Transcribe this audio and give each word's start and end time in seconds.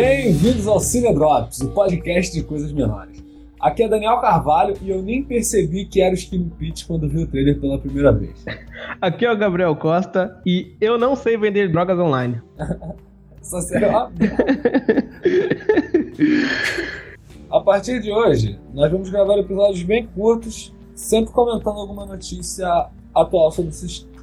Bem-vindos 0.00 0.68
ao 0.68 0.78
Cine 0.78 1.12
Drops, 1.12 1.60
o 1.60 1.70
podcast 1.70 2.32
de 2.32 2.44
coisas 2.44 2.70
menores. 2.70 3.20
Aqui 3.58 3.82
é 3.82 3.88
Daniel 3.88 4.18
Carvalho 4.18 4.76
e 4.80 4.90
eu 4.90 5.02
nem 5.02 5.24
percebi 5.24 5.86
que 5.86 6.00
era 6.00 6.12
o 6.12 6.14
Skinny 6.14 6.52
Pete 6.56 6.86
quando 6.86 7.08
vi 7.08 7.24
o 7.24 7.26
trailer 7.26 7.60
pela 7.60 7.80
primeira 7.80 8.12
vez. 8.12 8.44
Aqui 9.02 9.26
é 9.26 9.32
o 9.32 9.36
Gabriel 9.36 9.74
Costa 9.74 10.40
e 10.46 10.76
eu 10.80 10.96
não 10.98 11.16
sei 11.16 11.36
vender 11.36 11.72
drogas 11.72 11.98
online. 11.98 12.40
Só 13.42 13.60
será 13.60 14.08
A 17.50 17.60
partir 17.60 18.00
de 18.00 18.12
hoje, 18.12 18.56
nós 18.72 18.92
vamos 18.92 19.10
gravar 19.10 19.36
episódios 19.36 19.82
bem 19.82 20.06
curtos, 20.06 20.72
sempre 20.94 21.32
comentando 21.32 21.76
alguma 21.76 22.06
notícia 22.06 22.86
atual 23.12 23.50
sobre, 23.50 23.72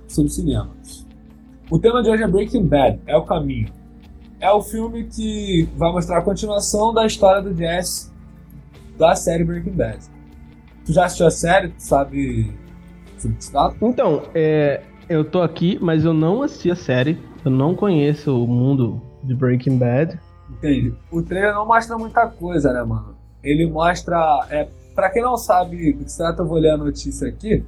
sobre 0.07 0.31
cinema. 0.31 0.71
O 1.69 1.77
tema 1.77 2.01
de 2.01 2.09
hoje 2.09 2.23
é 2.23 2.27
Breaking 2.29 2.65
Bad, 2.65 2.97
é 3.05 3.17
o 3.17 3.25
caminho. 3.25 3.67
É 4.39 4.51
o 4.51 4.61
filme 4.61 5.05
que 5.05 5.67
vai 5.75 5.91
mostrar 5.91 6.19
a 6.19 6.21
continuação 6.21 6.93
da 6.93 7.05
história 7.05 7.41
do 7.41 7.55
Jesse 7.55 8.11
da 8.97 9.15
série 9.15 9.43
Breaking 9.43 9.71
Bad. 9.71 9.99
Tu 10.85 10.93
já 10.93 11.05
assistiu 11.05 11.27
a 11.27 11.31
série? 11.31 11.69
Tu 11.69 11.81
sabe 11.81 12.53
Então, 13.81 14.23
é, 14.33 14.81
eu 15.09 15.23
tô 15.23 15.41
aqui, 15.41 15.77
mas 15.81 16.05
eu 16.05 16.13
não 16.13 16.41
assisti 16.43 16.69
a 16.69 16.75
série. 16.75 17.17
Eu 17.43 17.51
não 17.51 17.75
conheço 17.75 18.43
o 18.43 18.47
mundo 18.47 19.01
de 19.23 19.33
Breaking 19.33 19.77
Bad. 19.77 20.19
Entendi. 20.49 20.93
O 21.11 21.21
trailer 21.21 21.53
não 21.53 21.65
mostra 21.65 21.97
muita 21.97 22.27
coisa, 22.27 22.71
né, 22.71 22.83
mano? 22.83 23.15
Ele 23.43 23.65
mostra. 23.67 24.45
É, 24.49 24.67
pra 24.93 25.09
quem 25.09 25.21
não 25.21 25.37
sabe 25.37 25.93
do 25.93 26.03
que 26.03 26.11
se 26.11 26.17
trata, 26.17 26.41
eu 26.41 26.47
vou 26.47 26.57
ler 26.57 26.71
a 26.71 26.77
notícia 26.77 27.27
aqui. 27.27 27.63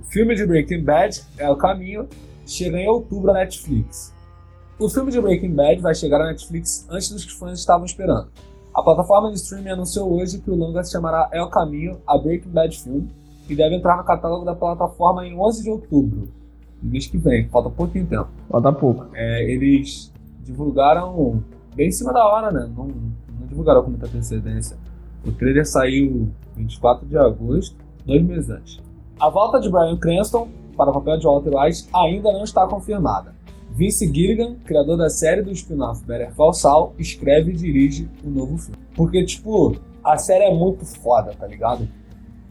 O 0.00 0.04
filme 0.04 0.34
de 0.34 0.46
Breaking 0.46 0.82
Bad 0.82 1.22
é 1.36 1.50
o 1.50 1.56
caminho, 1.56 2.08
chega 2.46 2.78
em 2.78 2.88
outubro 2.88 3.32
na 3.32 3.40
Netflix. 3.40 4.14
O 4.80 4.88
filme 4.88 5.10
de 5.10 5.20
Breaking 5.20 5.54
Bad 5.54 5.80
vai 5.80 5.92
chegar 5.92 6.20
na 6.20 6.26
Netflix 6.26 6.86
antes 6.88 7.10
dos 7.10 7.24
que 7.24 7.32
os 7.32 7.36
fãs 7.36 7.58
estavam 7.58 7.84
esperando. 7.84 8.28
A 8.72 8.80
plataforma 8.80 9.28
de 9.28 9.34
streaming 9.34 9.70
anunciou 9.70 10.12
hoje 10.12 10.38
que 10.38 10.48
o 10.48 10.54
longa 10.54 10.84
se 10.84 10.92
chamará 10.92 11.28
El 11.32 11.48
Caminho, 11.48 11.98
a 12.06 12.16
Breaking 12.16 12.50
Bad 12.50 12.80
Film, 12.80 13.06
e 13.48 13.56
deve 13.56 13.74
entrar 13.74 13.96
no 13.96 14.04
catálogo 14.04 14.44
da 14.44 14.54
plataforma 14.54 15.26
em 15.26 15.36
11 15.36 15.64
de 15.64 15.70
outubro, 15.70 16.28
mês 16.80 17.08
que 17.08 17.18
vem, 17.18 17.48
falta 17.48 17.68
pouquinho 17.68 18.06
tempo. 18.06 18.28
Falta 18.48 18.72
pouco. 18.72 19.06
É, 19.14 19.50
eles 19.50 20.12
divulgaram 20.44 21.42
bem 21.74 21.88
em 21.88 21.92
cima 21.92 22.12
da 22.12 22.24
hora, 22.24 22.52
né? 22.52 22.70
Não, 22.76 22.86
não 22.86 23.46
divulgaram 23.48 23.82
com 23.82 23.90
muita 23.90 24.06
antecedência. 24.06 24.76
O 25.26 25.32
trailer 25.32 25.66
saiu 25.66 26.28
24 26.56 27.04
de 27.04 27.18
agosto, 27.18 27.76
dois 28.06 28.22
meses 28.22 28.48
antes. 28.48 28.80
A 29.18 29.28
volta 29.28 29.58
de 29.58 29.68
Brian 29.68 29.96
Cranston 29.96 30.46
para 30.76 30.90
o 30.90 30.94
papel 30.94 31.18
de 31.18 31.26
Walter 31.26 31.50
White 31.52 31.88
ainda 31.92 32.32
não 32.32 32.44
está 32.44 32.64
confirmada. 32.68 33.34
Vince 33.78 34.12
Gilligan, 34.12 34.56
criador 34.64 34.96
da 34.96 35.08
série 35.08 35.40
do 35.40 35.52
spin-off 35.52 36.04
Better 36.04 36.34
Call 36.34 36.52
Saul, 36.52 36.94
escreve 36.98 37.52
e 37.52 37.54
dirige 37.54 38.10
o 38.24 38.28
novo 38.28 38.58
filme. 38.58 38.76
Porque, 38.96 39.24
tipo, 39.24 39.76
a 40.02 40.18
série 40.18 40.46
é 40.46 40.52
muito 40.52 40.84
foda, 40.84 41.32
tá 41.38 41.46
ligado? 41.46 41.88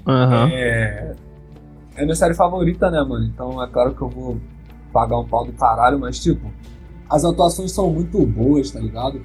Uhum. 0.07 0.47
É... 0.53 1.15
é 1.97 2.03
minha 2.03 2.15
série 2.15 2.33
favorita, 2.33 2.89
né, 2.89 3.03
mano? 3.03 3.25
Então 3.25 3.61
é 3.61 3.67
claro 3.67 3.93
que 3.93 4.01
eu 4.01 4.07
vou 4.07 4.37
pagar 4.93 5.19
um 5.19 5.27
pau 5.27 5.45
do 5.45 5.51
caralho, 5.51 5.99
mas, 5.99 6.17
tipo, 6.17 6.49
as 7.09 7.25
atuações 7.25 7.73
são 7.73 7.89
muito 7.89 8.25
boas, 8.25 8.71
tá 8.71 8.79
ligado? 8.79 9.21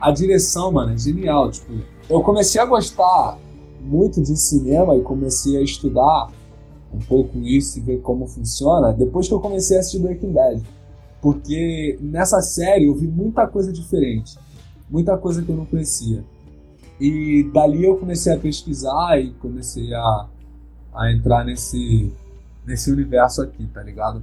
A 0.00 0.10
direção, 0.10 0.72
mano, 0.72 0.94
é 0.94 0.96
genial. 0.96 1.50
Tipo, 1.50 1.74
eu 2.08 2.22
comecei 2.22 2.62
a 2.62 2.64
gostar 2.64 3.36
muito 3.78 4.22
de 4.22 4.38
cinema 4.38 4.96
e 4.96 5.02
comecei 5.02 5.58
a 5.58 5.60
estudar 5.60 6.30
um 6.94 6.98
pouco 7.00 7.38
isso 7.40 7.78
e 7.78 7.82
ver 7.82 8.00
como 8.00 8.26
funciona 8.26 8.90
depois 8.92 9.28
que 9.28 9.34
eu 9.34 9.40
comecei 9.40 9.76
a 9.76 9.80
assistir 9.80 9.98
Breaking 9.98 10.32
Bad. 10.32 10.62
Porque 11.22 11.98
nessa 12.00 12.42
série 12.42 12.86
eu 12.86 12.94
vi 12.94 13.06
muita 13.06 13.46
coisa 13.46 13.72
diferente, 13.72 14.36
muita 14.90 15.16
coisa 15.16 15.40
que 15.40 15.48
eu 15.48 15.56
não 15.56 15.64
conhecia. 15.64 16.24
E 17.00 17.48
dali 17.54 17.84
eu 17.84 17.96
comecei 17.96 18.34
a 18.34 18.38
pesquisar 18.38 19.18
e 19.18 19.30
comecei 19.34 19.94
a, 19.94 20.28
a 20.94 21.12
entrar 21.12 21.44
nesse, 21.44 22.12
nesse 22.66 22.90
universo 22.90 23.40
aqui, 23.40 23.66
tá 23.68 23.82
ligado? 23.82 24.22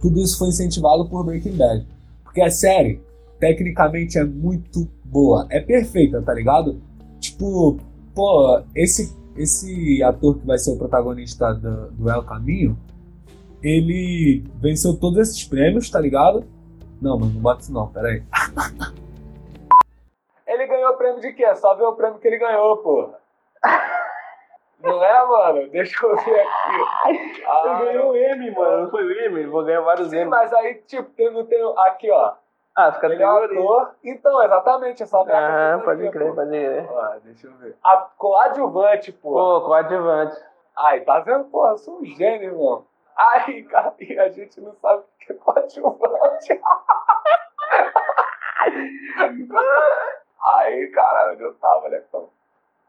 Tudo 0.00 0.20
isso 0.22 0.38
foi 0.38 0.48
incentivado 0.48 1.06
por 1.08 1.24
Breaking 1.24 1.56
Bad. 1.56 1.86
Porque 2.22 2.40
a 2.40 2.50
série, 2.50 3.02
tecnicamente, 3.38 4.16
é 4.16 4.24
muito 4.24 4.88
boa. 5.04 5.46
É 5.50 5.60
perfeita, 5.60 6.22
tá 6.22 6.32
ligado? 6.32 6.80
Tipo, 7.20 7.78
pô, 8.14 8.62
esse 8.74 9.12
esse 9.36 10.02
ator 10.02 10.38
que 10.38 10.46
vai 10.46 10.58
ser 10.58 10.70
o 10.70 10.76
protagonista 10.76 11.52
do, 11.52 11.90
do 11.90 12.10
El 12.10 12.22
Caminho, 12.22 12.78
ele 13.66 14.44
venceu 14.60 14.96
todos 14.98 15.18
esses 15.18 15.44
prêmios, 15.44 15.90
tá 15.90 15.98
ligado? 15.98 16.46
Não, 17.02 17.18
mano, 17.18 17.32
não 17.32 17.40
bota 17.40 17.62
isso 17.62 17.72
não, 17.72 17.88
peraí. 17.88 18.22
ele 20.46 20.66
ganhou 20.68 20.92
o 20.92 20.96
prêmio 20.96 21.20
de 21.20 21.32
quê? 21.32 21.52
Só 21.56 21.74
ver 21.74 21.82
o 21.82 21.94
prêmio 21.94 22.20
que 22.20 22.28
ele 22.28 22.38
ganhou, 22.38 22.76
pô. 22.76 23.10
Não 24.80 25.02
é, 25.02 25.26
mano? 25.26 25.68
Deixa 25.70 26.06
eu 26.06 26.16
ver 26.16 26.40
aqui. 26.40 27.42
Ah, 27.48 27.80
ele 27.82 27.92
ganhou 27.92 28.12
o 28.12 28.16
M, 28.16 28.50
mano. 28.52 28.82
Não 28.82 28.90
foi 28.90 29.04
o 29.04 29.10
M? 29.10 29.46
Vou 29.46 29.64
ganhar 29.64 29.80
vários 29.80 30.10
Sim, 30.10 30.18
M. 30.18 30.30
mas 30.30 30.52
aí, 30.52 30.74
tipo, 30.86 31.08
tem, 31.10 31.44
tem, 31.46 31.74
aqui, 31.78 32.10
ó. 32.10 32.34
Ah, 32.76 32.92
categorias. 32.92 33.50
Ele 33.50 33.58
é 33.58 33.62
ator. 33.62 33.90
Então, 34.04 34.42
exatamente, 34.42 35.02
é 35.02 35.06
só 35.06 35.24
ver 35.24 35.34
Ah, 35.34 35.80
pode 35.84 36.08
crer, 36.10 36.34
pode 36.34 36.50
crer. 36.50 36.86
Ó, 36.90 37.14
deixa 37.24 37.46
eu 37.46 37.52
ver. 37.54 37.74
A 37.82 37.96
coadjuvante, 37.96 39.12
pô. 39.12 39.32
Pô, 39.32 39.60
coadjuvante. 39.62 40.36
Ai, 40.76 41.00
tá 41.00 41.20
vendo? 41.20 41.44
Pô, 41.44 41.66
eu 41.68 41.78
sou 41.78 42.00
um 42.00 42.04
gênio, 42.04 42.50
irmão. 42.50 42.84
Ai, 43.16 43.62
cara, 43.62 43.94
e 43.98 44.18
a 44.18 44.28
gente 44.28 44.60
não 44.60 44.74
sabe 44.74 45.02
o 45.02 45.06
que 45.18 45.32
é 45.32 45.34
coadjuvante. 45.36 46.60
Aí, 50.42 50.86
caralho, 50.88 51.40
eu 51.40 51.54
tava, 51.54 51.88
né? 51.88 52.02
Então, 52.08 52.28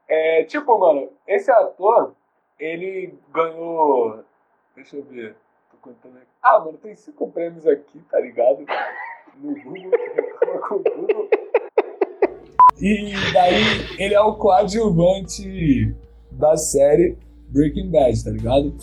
é, 0.07 0.43
tipo, 0.43 0.77
mano, 0.77 1.11
esse 1.25 1.49
ator, 1.51 2.13
ele 2.59 3.17
ganhou. 3.29 4.23
Deixa 4.75 4.97
eu 4.97 5.03
ver. 5.03 5.35
Tô 5.71 5.77
contando 5.77 6.17
aqui. 6.17 6.27
Ah, 6.41 6.59
mano, 6.59 6.77
tem 6.77 6.95
cinco 6.95 7.31
prêmios 7.31 7.65
aqui, 7.65 7.99
tá 8.09 8.19
ligado? 8.19 8.65
no 9.39 9.53
Google, 9.63 9.91
reclama 10.15 10.67
com 10.67 10.75
o 10.75 10.83
Google. 10.83 11.29
E 12.79 13.13
daí 13.33 13.63
ele 13.97 14.13
é 14.13 14.21
o 14.21 14.35
coadjuvante 14.35 15.95
da 16.31 16.55
série 16.55 17.17
Breaking 17.49 17.89
Bad, 17.89 18.23
tá 18.23 18.29
ligado? 18.29 18.75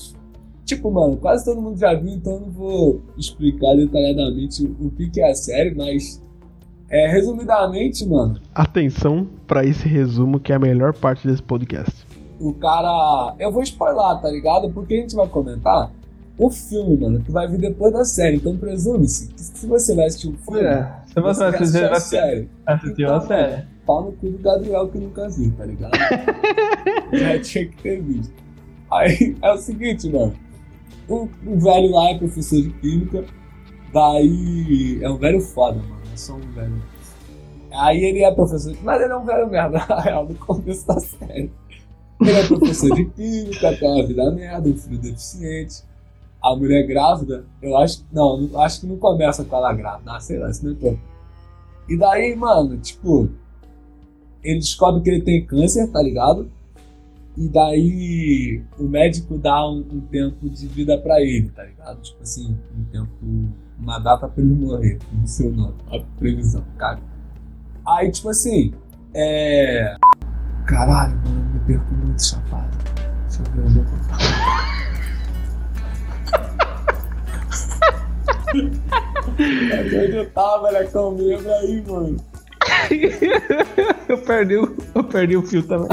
Tipo, 0.64 0.90
mano, 0.90 1.16
quase 1.16 1.44
todo 1.44 1.60
mundo 1.60 1.78
já 1.78 1.92
viu, 1.94 2.14
então 2.14 2.34
eu 2.34 2.40
não 2.40 2.50
vou 2.50 3.02
explicar 3.18 3.74
detalhadamente 3.76 4.64
o 4.64 4.90
que, 4.90 5.20
é 5.20 5.30
a 5.30 5.34
série, 5.34 5.74
mas 5.74 6.22
é, 6.88 7.06
resumidamente, 7.08 8.06
mano. 8.06 8.40
Atenção 8.54 9.28
para 9.46 9.64
esse 9.64 9.86
resumo 9.86 10.40
que 10.40 10.52
é 10.52 10.56
a 10.56 10.58
melhor 10.58 10.94
parte 10.94 11.28
desse 11.28 11.42
podcast. 11.42 12.06
O 12.40 12.52
cara. 12.54 13.34
Eu 13.38 13.52
vou 13.52 13.62
spoiler, 13.62 14.20
tá 14.20 14.30
ligado? 14.30 14.70
Porque 14.70 14.94
a 14.94 14.96
gente 14.98 15.14
vai 15.14 15.28
comentar 15.28 15.90
o 16.38 16.50
filme, 16.50 16.96
mano, 16.96 17.20
que 17.20 17.30
vai 17.30 17.46
vir 17.46 17.58
depois 17.58 17.92
da 17.92 18.04
série. 18.04 18.36
Então 18.36 18.56
presume-se 18.56 19.28
que 19.28 19.40
se 19.40 19.66
você 19.66 19.94
vai 19.94 20.06
assistir 20.06 20.28
o 20.28 20.36
filme, 20.38 20.60
é, 20.60 20.92
se 21.06 21.20
você, 21.20 21.40
vai 21.40 21.54
assistir 21.54 21.84
a 21.84 22.00
série. 22.00 22.48
Assistiu 22.66 23.06
então, 23.06 23.16
a 23.16 23.20
série. 23.20 23.64
Pau 23.84 24.04
no 24.04 24.12
cu 24.12 24.30
do 24.30 24.38
Gabriel 24.38 24.88
que 24.88 24.98
nunca 24.98 25.28
viu, 25.28 25.52
tá 25.56 25.66
ligado? 25.66 25.92
Já 27.12 27.38
tinha 27.40 27.66
que 27.66 27.82
ter 27.82 28.02
visto. 28.02 28.32
Aí 28.90 29.36
é 29.42 29.52
o 29.52 29.58
seguinte, 29.58 30.08
mano. 30.10 30.32
O, 31.08 31.28
o 31.46 31.58
velho 31.58 31.90
lá 31.90 32.10
é 32.10 32.18
professor 32.18 32.60
de 32.62 32.70
química. 32.70 33.24
Daí 33.92 34.98
é 35.02 35.10
um 35.10 35.16
velho 35.16 35.40
foda, 35.40 35.78
mano. 35.78 36.02
É 36.12 36.16
só 36.16 36.34
um 36.34 36.52
velho. 36.52 36.82
Aí 37.72 38.04
ele 38.04 38.22
é 38.22 38.32
professor, 38.32 38.76
mas 38.82 39.02
ele 39.02 39.12
é 39.12 39.16
um 39.16 39.24
velho 39.24 39.48
merda, 39.48 39.84
na 39.88 40.00
real, 40.00 40.26
no 40.26 40.34
começo 40.34 40.86
da 40.86 40.98
série. 41.00 41.50
Ele 42.20 42.30
é 42.30 42.46
professor 42.46 42.94
de 42.94 43.04
química, 43.06 43.76
tem 43.76 43.88
uma 43.88 44.06
vida 44.06 44.30
merda, 44.30 44.68
um 44.68 44.76
filho 44.76 44.98
deficiente 44.98 45.82
a 46.44 46.54
mulher 46.54 46.86
grávida, 46.86 47.46
eu 47.62 47.74
acho. 47.78 48.04
Não, 48.12 48.50
acho 48.60 48.82
que 48.82 48.86
não 48.86 48.98
começa 48.98 49.42
com 49.44 49.56
ela 49.56 49.72
grávida. 49.72 50.12
Ah, 50.12 50.20
sei 50.20 50.38
lá, 50.38 50.50
isso 50.50 50.66
não 50.66 50.90
é 50.90 50.96
E 51.88 51.96
daí, 51.96 52.36
mano, 52.36 52.76
tipo. 52.76 53.30
Ele 54.42 54.58
descobre 54.58 55.00
que 55.00 55.08
ele 55.08 55.22
tem 55.22 55.46
câncer, 55.46 55.90
tá 55.90 56.02
ligado? 56.02 56.52
E 57.36 57.48
daí 57.48 58.62
o 58.78 58.84
médico 58.84 59.36
dá 59.36 59.68
um, 59.68 59.78
um 59.90 60.00
tempo 60.00 60.48
de 60.48 60.68
vida 60.68 60.96
pra 60.98 61.20
ele, 61.20 61.48
tá 61.50 61.64
ligado? 61.64 62.00
Tipo 62.00 62.22
assim, 62.22 62.56
um 62.76 62.84
tempo. 62.84 63.10
Uma 63.76 63.98
data 63.98 64.28
pra 64.28 64.42
ele 64.42 64.54
morrer, 64.54 64.98
no 65.12 65.26
seu 65.26 65.50
nome, 65.50 65.74
a 65.90 65.98
previsão, 66.16 66.64
cara. 66.78 67.00
Aí, 67.84 68.10
tipo 68.10 68.28
assim, 68.28 68.72
é. 69.12 69.96
Caralho, 70.64 71.16
mano, 71.16 71.52
me 71.52 71.60
perco 71.66 71.94
muito 71.94 72.24
chapado. 72.24 72.70
Deixa 73.28 73.42
eu 73.42 73.52
ver 73.52 73.62
onde 73.62 73.78
eu 73.78 73.84
vou. 73.84 73.98
Onde 80.04 80.16
eu 80.16 80.30
tava, 80.30 80.70
né? 80.70 80.84
Comigo 80.84 81.50
aí, 81.50 81.84
mano. 81.86 82.16
eu, 84.08 84.18
perdi 84.18 84.56
o, 84.56 84.76
eu 84.94 85.04
perdi 85.04 85.36
o 85.36 85.42
fio 85.42 85.62
também. 85.64 85.88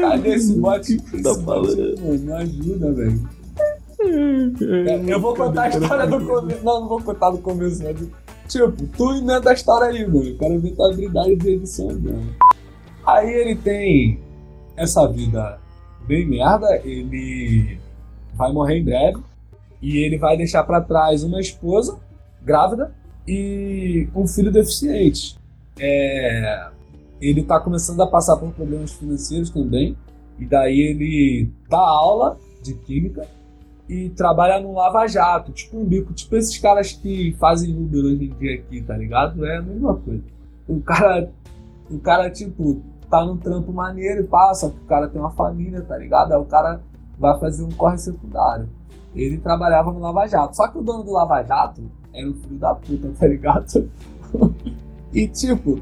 Cadê 0.00 0.34
esse 0.34 0.54
bote? 0.54 0.96
Tá 1.22 1.34
falando, 1.44 2.00
mano, 2.00 2.18
me 2.18 2.32
ajuda, 2.32 2.92
velho. 2.92 3.28
Eu 5.08 5.20
vou 5.20 5.34
contar 5.34 5.62
a 5.64 5.68
história 5.68 6.06
do 6.06 6.24
começo. 6.26 6.64
Não, 6.64 6.80
não 6.80 6.88
vou 6.88 7.02
contar 7.02 7.30
do 7.30 7.38
começo, 7.38 7.82
né? 7.82 7.94
Tipo, 8.48 8.86
tu 8.96 9.14
inventa 9.14 9.50
a 9.50 9.54
história 9.54 9.88
aí, 9.88 10.06
mano. 10.06 10.28
Eu 10.28 10.38
quero 10.38 10.60
ver 10.60 10.72
tua 10.72 10.92
habilidade 10.92 11.36
de 11.36 11.48
edição 11.50 11.86
mesmo. 11.88 12.34
Aí 13.06 13.30
ele 13.32 13.56
tem 13.56 14.18
essa 14.76 15.06
vida 15.06 15.58
bem 16.06 16.26
merda, 16.26 16.80
ele 16.84 17.78
vai 18.34 18.52
morrer 18.52 18.78
em 18.78 18.84
breve 18.84 19.18
e 19.80 19.98
ele 19.98 20.18
vai 20.18 20.36
deixar 20.36 20.64
para 20.64 20.80
trás 20.80 21.22
uma 21.22 21.40
esposa 21.40 21.98
grávida 22.42 22.92
e 23.26 24.08
um 24.14 24.26
filho 24.26 24.50
deficiente. 24.50 25.38
É, 25.78 26.68
ele 27.28 27.42
tá 27.42 27.60
começando 27.60 28.00
a 28.02 28.06
passar 28.06 28.36
por 28.36 28.50
problemas 28.52 28.92
financeiros 28.92 29.50
também 29.50 29.96
e 30.38 30.44
daí 30.44 30.80
ele 30.80 31.50
dá 31.68 31.78
aula 31.78 32.36
de 32.62 32.74
química 32.74 33.26
e 33.88 34.08
trabalha 34.10 34.60
no 34.60 34.74
Lava 34.74 35.06
Jato, 35.06 35.52
tipo 35.52 35.78
um 35.78 35.84
bico, 35.84 36.12
tipo 36.12 36.34
esses 36.36 36.58
caras 36.58 36.92
que 36.92 37.34
fazem 37.38 37.76
Uber 37.76 38.04
hoje 38.04 38.24
em 38.24 38.38
dia 38.38 38.54
aqui, 38.54 38.82
tá 38.82 38.96
ligado? 38.96 39.44
É 39.44 39.58
a 39.58 39.62
mesma 39.62 39.94
coisa. 39.94 40.22
O 40.66 40.80
cara, 40.80 41.30
o 41.90 41.98
cara 41.98 42.30
tipo, 42.30 42.82
tá 43.10 43.24
num 43.24 43.36
trampo 43.36 43.72
maneiro 43.72 44.22
e 44.22 44.26
passa, 44.26 44.66
o 44.66 44.72
cara 44.86 45.08
tem 45.08 45.20
uma 45.20 45.30
família, 45.30 45.82
tá 45.82 45.96
ligado? 45.96 46.32
Aí 46.32 46.38
o 46.38 46.46
cara 46.46 46.80
vai 47.18 47.38
fazer 47.38 47.62
um 47.62 47.70
corre 47.70 47.98
secundário. 47.98 48.68
Ele 49.14 49.38
trabalhava 49.38 49.92
no 49.92 50.00
Lava 50.00 50.26
Jato. 50.26 50.56
Só 50.56 50.66
que 50.66 50.78
o 50.78 50.82
dono 50.82 51.04
do 51.04 51.12
Lava 51.12 51.42
Jato 51.42 51.82
era 52.12 52.28
um 52.28 52.34
filho 52.34 52.58
da 52.58 52.74
puta, 52.74 53.12
tá 53.18 53.26
ligado? 53.26 53.88
e 55.12 55.28
tipo, 55.28 55.80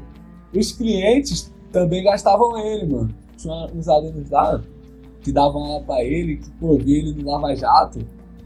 os 0.53 0.71
clientes 0.71 1.51
também 1.71 2.03
gastavam 2.03 2.57
ele, 2.57 2.85
mano. 2.85 3.09
Tinha 3.37 3.67
uns 3.73 3.87
alunos 3.87 4.29
lá 4.29 4.61
que 5.21 5.31
davam 5.31 5.63
aula 5.63 5.83
pra 5.83 6.03
ele, 6.03 6.37
que 6.37 6.49
pô, 6.51 6.75
ele 6.75 7.13
no 7.13 7.31
Lava 7.31 7.55
Jato. 7.55 7.99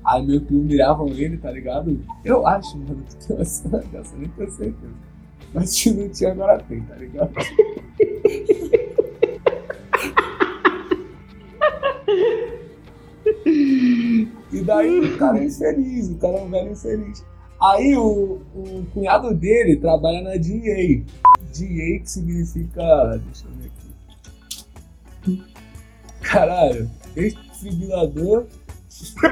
Aí 0.05 0.25
meio 0.25 0.41
que 0.41 0.53
humilhavam 0.55 1.09
ele, 1.09 1.37
tá 1.37 1.51
ligado? 1.51 1.99
Eu 2.23 2.47
acho, 2.47 2.77
mano, 2.77 3.03
que 3.03 3.27
tem 3.27 3.35
uma 3.35 3.79
dessa, 3.91 4.15
nem 4.15 4.29
tenho 4.29 4.51
certeza. 4.51 4.93
Mas 5.53 5.69
se 5.71 5.93
não 5.93 6.07
tinha, 6.09 6.31
agora 6.31 6.59
tem, 6.59 6.81
tá 6.81 6.95
ligado? 6.95 7.33
e 13.45 14.61
daí 14.65 14.99
o 14.99 15.17
cara 15.17 15.39
é 15.39 15.45
infeliz, 15.45 16.09
o 16.09 16.15
cara 16.15 16.37
é 16.37 16.41
um 16.43 16.49
velho 16.49 16.71
infeliz. 16.71 17.25
Aí 17.61 17.97
o, 17.97 18.39
o 18.55 18.85
cunhado 18.93 19.33
dele 19.33 19.77
trabalha 19.77 20.21
na 20.21 20.35
DA. 20.35 21.03
DA 21.53 21.99
que 21.99 22.09
significa. 22.09 23.19
Deixa 23.25 23.45
eu 23.45 23.51
ver 23.59 23.71
aqui. 25.23 25.43
Caralho, 26.21 26.89
desfibrilador. 27.15 28.45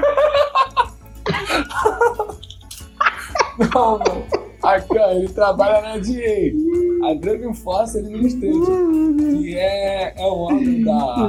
Não, 3.74 3.98
mano. 3.98 4.26
Ó, 4.62 4.74
ele 5.12 5.28
trabalha 5.28 5.80
na 5.80 5.96
DA, 5.98 6.52
a 7.08 7.14
Drug 7.14 7.44
Enforcement 7.46 8.06
Administration, 8.06 9.16
que 9.38 9.56
é, 9.56 10.12
é 10.16 10.22
um 10.22 10.38
órgão 10.38 10.82
da. 10.82 11.28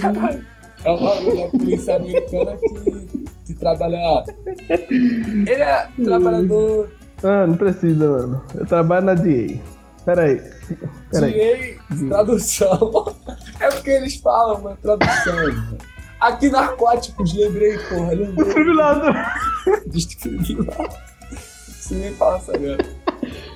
Caralho, 0.00 0.44
é 0.84 0.90
um 0.90 1.04
órgão 1.04 1.36
da 1.36 1.46
polícia 1.58 1.94
americana 1.96 2.56
que, 2.56 3.24
que 3.46 3.54
trabalha. 3.54 4.24
Ele 4.68 5.50
é 5.50 5.88
trabalhador. 6.02 6.90
Ah, 7.22 7.46
não 7.46 7.56
precisa, 7.56 8.10
mano. 8.10 8.42
Eu 8.54 8.66
trabalho 8.66 9.06
na 9.06 9.14
DA. 9.14 9.60
Peraí. 10.04 10.40
Peraí. 11.10 11.78
DA, 11.90 12.08
tradução. 12.08 13.14
É 13.60 13.68
porque 13.70 13.90
eles 13.90 14.16
falam 14.16 14.60
uma 14.60 14.76
tradução, 14.76 15.34
mano. 15.34 15.78
Aqui 16.20 16.50
narcóticos, 16.50 17.34
lembrei, 17.34 17.78
porra. 17.78 18.14
Lembrei. 18.14 18.44
Desfibrilador. 18.44 19.14
Desfibrilador. 19.86 20.88
Você 21.66 21.94
nem 21.94 22.12
fala 22.14 22.40
sério. 22.40 22.78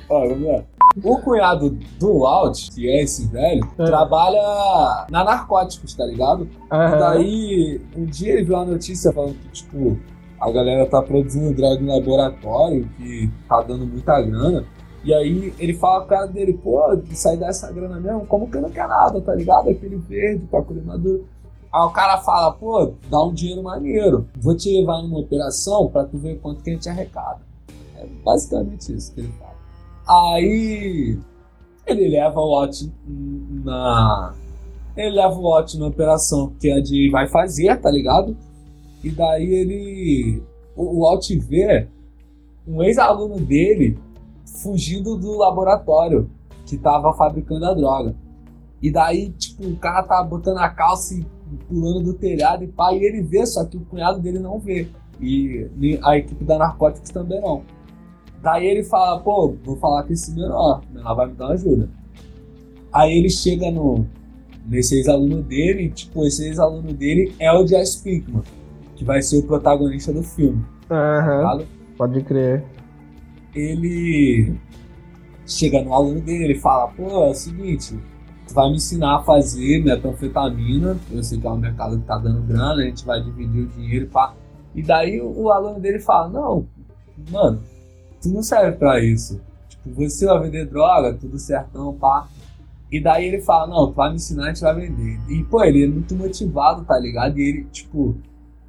Ó, 0.09 0.29
vamos 0.29 0.49
lá. 0.49 0.65
O 1.05 1.19
cunhado 1.19 1.71
do 1.99 2.21
Walt, 2.21 2.71
que 2.75 2.89
é 2.89 3.03
esse 3.03 3.27
velho, 3.29 3.69
é. 3.79 3.85
trabalha 3.85 5.07
na 5.11 5.25
narcóticos, 5.25 5.95
tá 5.95 6.07
ligado? 6.07 6.49
Uhum. 6.73 6.89
E 6.89 6.99
daí, 6.99 7.81
um 7.97 8.05
dia 8.07 8.33
ele 8.33 8.45
viu 8.45 8.55
uma 8.55 8.65
notícia 8.65 9.13
falando 9.13 9.35
que, 9.35 9.49
tipo, 9.49 9.99
a 10.41 10.51
galera 10.51 10.87
tá 10.87 11.03
produzindo 11.03 11.55
droga 11.55 11.81
em 11.81 11.87
laboratório, 11.87 12.89
que 12.97 13.31
tá 13.49 13.63
dando 13.63 13.87
muita 13.87 14.21
grana. 14.23 14.65
E 15.07 15.15
aí 15.15 15.55
ele 15.61 15.73
fala 15.75 16.01
pro 16.01 16.09
cara 16.09 16.27
dele, 16.27 16.53
pô, 16.55 16.81
sair 17.13 17.39
dessa 17.39 17.71
grana 17.71 18.01
mesmo, 18.01 18.27
como 18.27 18.51
que 18.51 18.59
não 18.59 18.69
quer 18.69 18.89
nada, 18.89 19.21
tá 19.21 19.33
ligado? 19.33 19.71
Aquele 19.71 19.97
verde, 19.97 20.45
pacote 20.47 20.81
maduro. 20.81 21.25
Aí 21.73 21.83
o 21.83 21.91
cara 21.91 22.19
fala, 22.19 22.51
pô, 22.51 22.93
dá 23.09 23.23
um 23.23 23.33
dinheiro 23.33 23.63
maneiro. 23.63 24.27
Vou 24.37 24.57
te 24.57 24.69
levar 24.77 25.03
numa 25.03 25.21
operação 25.21 25.89
pra 25.89 26.03
tu 26.03 26.19
ver 26.19 26.41
quanto 26.41 26.61
que 26.61 26.71
a 26.71 26.73
gente 26.73 26.89
arrecada. 26.89 27.39
É 27.97 28.05
basicamente 28.25 28.93
isso 28.97 29.15
que 29.15 29.21
ele 29.21 29.33
fala. 29.39 29.55
Aí 30.09 31.17
ele 31.87 32.09
leva 32.09 32.41
o 32.41 32.51
Watch 32.51 32.93
na. 33.07 34.35
Ele 34.97 35.11
leva 35.11 35.35
o 35.35 35.43
Watch 35.43 35.79
na 35.79 35.87
operação 35.87 36.53
que 36.59 36.69
a 36.69 36.81
de 36.81 37.11
vai 37.11 37.29
fazer, 37.29 37.81
tá 37.81 37.93
ligado? 37.93 38.37
E 39.05 39.11
daí 39.11 39.55
ele. 39.55 40.43
O, 40.75 41.03
Walt 41.03 41.31
vê 41.49 41.87
um 42.67 42.83
ex-aluno 42.83 43.39
dele 43.39 43.97
fugindo 44.63 45.17
do 45.17 45.37
laboratório 45.37 46.31
que 46.65 46.77
tava 46.77 47.13
fabricando 47.15 47.67
a 47.67 47.75
droga. 47.75 48.15
E 48.83 48.91
daí, 48.91 49.31
tipo, 49.31 49.67
o 49.67 49.77
cara 49.77 50.03
tá 50.03 50.23
botando 50.23 50.59
a 50.59 50.69
calça 50.69 51.15
e 51.15 51.25
pulando 51.69 52.03
do 52.03 52.15
telhado 52.15 52.65
e 52.65 52.67
pá, 52.67 52.93
e 52.93 53.05
ele 53.05 53.23
vê, 53.23 53.47
só 53.47 53.65
que 53.65 53.77
o 53.77 53.81
cunhado 53.81 54.21
dele 54.21 54.39
não 54.39 54.59
vê. 54.59 54.89
E 55.21 55.69
a 56.03 56.19
equipe 56.19 56.45
da 56.45 56.59
Narcóticos 56.59 57.11
também 57.11 57.41
não. 57.41 57.63
Daí 58.43 58.67
ele 58.67 58.85
fala, 58.85 59.19
pô, 59.21 59.57
vou 59.65 59.77
falar 59.77 60.03
com 60.03 60.13
esse 60.13 60.35
menor, 60.35 60.83
o 60.91 60.95
menor 60.95 61.15
vai 61.15 61.27
me 61.27 61.35
dar 61.35 61.47
uma 61.47 61.55
ajuda. 61.55 61.89
Aí 62.93 63.17
ele 63.17 63.31
chega 63.31 63.71
no, 63.71 64.07
nesse 64.67 64.97
ex-aluno 64.97 65.43
dele, 65.43 65.85
e, 65.85 65.91
tipo, 65.91 66.25
esse 66.25 66.47
ex-aluno 66.47 66.93
dele 66.93 67.35
é 67.39 67.53
o 67.53 67.67
Jess 67.67 67.97
Pinkman, 67.97 68.43
que 68.95 69.05
vai 69.05 69.23
ser 69.23 69.39
o 69.39 69.43
protagonista 69.43 70.13
do 70.13 70.23
filme. 70.23 70.65
Aham, 70.91 71.59
uhum, 71.59 71.67
pode 71.97 72.23
crer. 72.23 72.65
Ele 73.57 74.55
chega 75.47 75.83
no 75.83 75.95
aluno 75.95 76.21
dele, 76.21 76.45
ele 76.45 76.59
fala, 76.59 76.89
pô, 76.89 77.09
é 77.25 77.31
o 77.31 77.35
seguinte, 77.35 77.99
tu 78.47 78.55
vai 78.55 78.69
me 78.69 78.77
ensinar 78.77 79.17
a 79.17 79.23
fazer 79.23 79.83
metanfetamina, 79.83 80.99
eu 81.11 81.23
sei 81.23 81.41
que 81.41 81.47
é 81.47 81.51
um 81.51 81.57
mercado 81.57 81.99
que 81.99 82.05
tá 82.05 82.19
dando 82.19 82.43
grana, 82.43 82.83
a 82.83 82.85
gente 82.85 83.07
vai 83.07 83.23
dividir 83.23 83.63
o 83.63 83.67
dinheiro, 83.69 84.09
pá. 84.09 84.35
E 84.75 84.83
daí 84.83 85.21
o, 85.23 85.51
aluno 85.51 85.81
dele 85.81 85.99
fala, 85.99 86.29
não, 86.29 86.67
mano, 87.31 87.63
tu 88.21 88.29
não 88.29 88.43
serve 88.43 88.77
para 88.77 89.03
isso. 89.03 89.41
Tipo, 89.69 89.95
você 89.95 90.27
vai 90.27 90.43
vender 90.43 90.67
droga, 90.67 91.15
tudo 91.15 91.39
certão, 91.39 91.95
pá. 91.95 92.29
E 92.93 93.03
daí 93.03 93.27
ele 93.27 93.41
fala, 93.41 93.67
não, 93.67 93.87
tu 93.89 93.95
vai 93.95 94.11
me 94.11 94.17
ensinar, 94.17 94.45
a 94.45 94.49
gente 94.49 94.61
vai 94.61 94.75
vender. 94.75 95.19
E, 95.31 95.43
pô, 95.45 95.65
ele 95.65 95.85
é 95.85 95.89
muito 95.89 96.15
motivado, 96.15 96.85
tá 96.85 96.99
ligado? 96.99 97.39
E 97.39 97.49
ele, 97.49 97.65
tipo, 97.73 98.17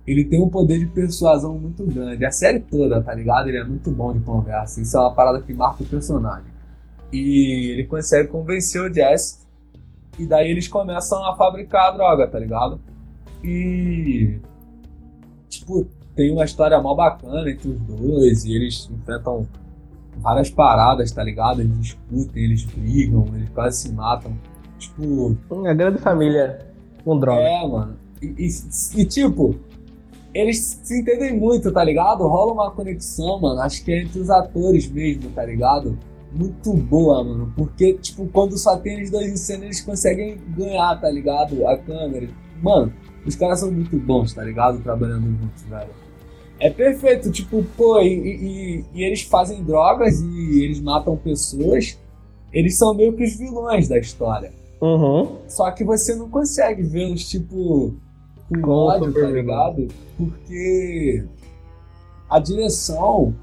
ele 0.07 0.23
tem 0.23 0.41
um 0.41 0.47
poder 0.47 0.79
de 0.79 0.85
persuasão 0.85 1.59
muito 1.59 1.85
grande. 1.85 2.25
A 2.25 2.31
série 2.31 2.61
toda, 2.61 3.03
tá 3.03 3.13
ligado? 3.13 3.49
Ele 3.49 3.57
é 3.57 3.63
muito 3.65 3.91
bom 3.91 4.13
de 4.13 4.21
conversa. 4.21 4.81
Isso 4.81 4.95
é 4.95 5.01
uma 5.01 5.13
parada 5.13 5.41
que 5.41 5.53
marca 5.53 5.83
o 5.83 5.85
personagem. 5.85 6.49
E 7.11 7.71
ele 7.71 7.83
consegue 7.83 8.29
convencer 8.29 8.81
o 8.81 8.93
Jess. 8.93 9.45
E 10.17 10.25
daí 10.25 10.49
eles 10.49 10.69
começam 10.69 11.23
a 11.25 11.35
fabricar 11.35 11.89
a 11.89 11.91
droga, 11.91 12.25
tá 12.25 12.39
ligado? 12.39 12.79
E. 13.43 14.39
Tipo, 15.49 15.85
tem 16.15 16.31
uma 16.31 16.45
história 16.45 16.81
mal 16.81 16.95
bacana 16.95 17.49
entre 17.51 17.69
os 17.69 17.79
dois 17.81 18.45
e 18.45 18.55
eles 18.55 18.89
enfrentam 18.89 19.45
várias 20.17 20.49
paradas, 20.49 21.11
tá 21.11 21.21
ligado? 21.21 21.61
Eles 21.61 21.79
discutem, 21.79 22.43
eles 22.45 22.63
brigam, 22.63 23.25
eles 23.35 23.49
quase 23.49 23.81
se 23.81 23.91
matam. 23.91 24.37
Tipo. 24.79 25.35
Uma 25.49 25.73
grande 25.73 25.99
família 25.99 26.65
com 27.03 27.19
droga. 27.19 27.41
É, 27.41 27.67
mano. 27.67 27.97
E, 28.21 28.25
e, 28.25 29.01
e, 29.01 29.05
tipo, 29.05 29.55
eles 30.37 30.79
se 30.83 30.99
entendem 30.99 31.35
muito, 31.35 31.71
tá 31.71 31.83
ligado? 31.83 32.27
Rola 32.27 32.53
uma 32.53 32.71
conexão, 32.71 33.39
mano. 33.39 33.59
Acho 33.59 33.83
que 33.83 33.91
é 33.91 34.03
entre 34.03 34.19
os 34.19 34.29
atores 34.29 34.87
mesmo, 34.87 35.31
tá 35.31 35.43
ligado? 35.43 35.97
Muito 36.31 36.73
boa, 36.73 37.23
mano. 37.23 37.51
Porque, 37.55 37.93
tipo, 37.93 38.27
quando 38.27 38.55
só 38.55 38.77
tem 38.77 38.97
eles 38.97 39.09
dois 39.09 39.31
em 39.31 39.35
cena, 39.35 39.65
eles 39.65 39.81
conseguem 39.81 40.37
ganhar, 40.55 40.95
tá 41.01 41.09
ligado? 41.09 41.67
A 41.67 41.75
câmera. 41.75 42.29
Mano, 42.61 42.93
os 43.25 43.35
caras 43.35 43.61
são 43.61 43.71
muito 43.71 43.97
bons, 43.97 44.33
tá 44.33 44.43
ligado? 44.43 44.79
Trabalhando 44.83 45.25
juntos, 45.25 45.63
velho. 45.63 45.89
É 46.59 46.69
perfeito, 46.69 47.31
tipo, 47.31 47.63
pô, 47.75 47.99
e, 48.01 48.07
e, 48.07 48.85
e, 48.93 49.03
eles 49.03 49.23
fazem 49.23 49.63
drogas 49.63 50.21
e 50.21 50.63
eles 50.63 50.79
matam 50.79 51.17
pessoas. 51.17 51.97
Eles 52.53 52.77
são 52.77 52.93
meio 52.93 53.13
que 53.13 53.23
os 53.23 53.35
vilões 53.35 53.87
da 53.87 53.97
história. 53.97 54.51
Uhum. 54.81 55.37
Só 55.47 55.71
que 55.71 55.83
você 55.83 56.13
não 56.13 56.29
consegue 56.29 56.83
vê-los, 56.83 57.27
tipo, 57.27 57.95
com 58.49 58.69
ódio, 58.69 59.13
tá 59.13 59.27
ligado? 59.27 59.87
Porque 60.17 61.25
a 62.29 62.39
direção, 62.39 63.35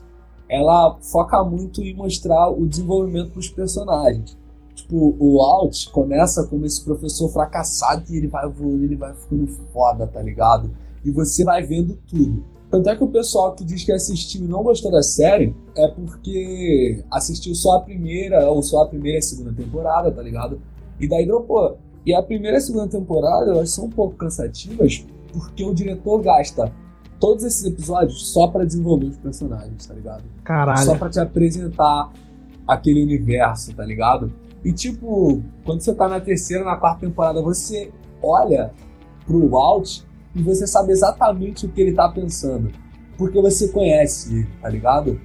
ela 0.49 0.97
foca 1.01 1.43
muito 1.45 1.83
em 1.83 1.95
mostrar 1.95 2.51
o 2.51 2.67
desenvolvimento 2.67 3.35
dos 3.35 3.49
personagens. 3.49 4.37
Tipo, 4.75 5.17
o 5.19 5.41
Alt 5.41 5.91
começa 5.91 6.47
como 6.47 6.67
esse 6.67 6.85
professor 6.85 7.29
fracassado 7.29 8.05
e 8.11 8.17
ele 8.17 8.27
vai 8.27 8.45
evoluindo, 8.45 8.85
ele 8.85 8.97
vai 8.97 9.15
ficando 9.15 9.47
foda, 9.73 10.07
tá 10.07 10.21
ligado? 10.21 10.71
E 11.05 11.11
você 11.11 11.45
vai 11.45 11.63
vendo 11.63 11.97
tudo 12.09 12.45
Tanto 12.75 12.91
é 12.91 12.97
que 12.97 13.05
o 13.05 13.09
pessoal 13.09 13.55
que 13.55 13.65
diz 13.65 13.85
que 13.85 13.93
assistiu 13.93 14.45
e 14.45 14.49
não 14.49 14.65
gostou 14.65 14.91
da 14.91 15.01
série 15.01 15.55
é 15.77 15.87
porque 15.87 17.05
assistiu 17.09 17.55
só 17.55 17.77
a 17.77 17.81
primeira, 17.81 18.51
ou 18.51 18.65
só 18.65 18.83
a 18.83 18.87
primeira 18.89 19.19
e 19.19 19.21
a 19.21 19.23
segunda 19.23 19.53
temporada, 19.53 20.11
tá 20.11 20.21
ligado? 20.21 20.61
E 20.99 21.07
daí 21.07 21.25
dropou. 21.25 21.79
E 22.07 22.15
a 22.15 22.23
primeira 22.23 22.57
e 22.57 22.59
a 22.59 22.61
segunda 22.61 22.89
temporada, 22.89 23.51
elas 23.51 23.71
são 23.71 23.87
um 23.87 23.91
pouco 23.91 24.17
cansativas, 24.17 25.07
porque 25.33 25.65
o 25.65 25.75
diretor 25.75 26.23
gasta 26.23 26.73
todos 27.19 27.45
esses 27.45 27.65
episódios 27.65 28.27
só 28.29 28.49
para 28.49 28.67
desenvolver 28.67 29.07
os 29.07 29.17
personagens, 29.17 29.87
tá 29.87 29.95
ligado? 29.95 30.25
Caralho. 30.43 30.85
Só 30.85 30.97
pra 30.97 31.09
te 31.09 31.19
apresentar 31.19 32.13
aquele 32.69 33.03
universo, 33.03 33.75
tá 33.75 33.85
ligado? 33.85 34.33
E 34.65 34.73
tipo, 34.73 35.43
quando 35.65 35.81
você 35.81 35.95
tá 35.95 36.09
na 36.09 36.21
terceira, 36.21 36.65
na 36.65 36.77
quarta 36.77 37.01
temporada, 37.01 37.41
você 37.43 37.91
olha 38.23 38.73
pro 39.27 39.49
Walt 39.49 40.01
e 40.35 40.43
você 40.43 40.67
sabe 40.67 40.93
exatamente 40.93 41.67
o 41.67 41.69
que 41.69 41.81
ele 41.81 41.93
tá 41.93 42.09
pensando. 42.09 42.71
Porque 43.17 43.41
você 43.41 43.69
conhece 43.69 44.35
ele, 44.35 44.49
tá 44.61 44.69
ligado? 44.69 45.21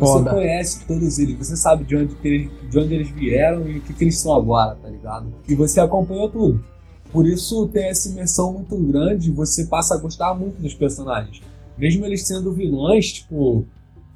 Você 0.00 0.12
Foda. 0.18 0.30
conhece 0.30 0.86
todos 0.86 1.18
eles, 1.18 1.36
você 1.36 1.56
sabe 1.56 1.84
de 1.84 1.94
onde, 1.94 2.16
eles, 2.24 2.50
de 2.70 2.78
onde 2.78 2.94
eles 2.94 3.10
vieram 3.10 3.68
e 3.68 3.78
o 3.78 3.80
que, 3.82 3.92
que 3.92 4.04
eles 4.04 4.18
são 4.18 4.34
agora, 4.34 4.74
tá 4.74 4.88
ligado? 4.88 5.26
E 5.46 5.54
você 5.54 5.78
acompanhou 5.78 6.30
tudo. 6.30 6.64
Por 7.12 7.26
isso 7.26 7.68
tem 7.68 7.84
essa 7.84 8.08
imersão 8.08 8.52
muito 8.54 8.76
grande, 8.76 9.30
você 9.30 9.66
passa 9.66 9.94
a 9.94 9.98
gostar 9.98 10.32
muito 10.34 10.60
dos 10.60 10.72
personagens. 10.72 11.42
Mesmo 11.76 12.06
eles 12.06 12.26
sendo 12.26 12.52
vilões, 12.52 13.12
tipo, 13.12 13.66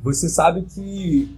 você 0.03 0.29
sabe 0.29 0.63
que 0.63 1.37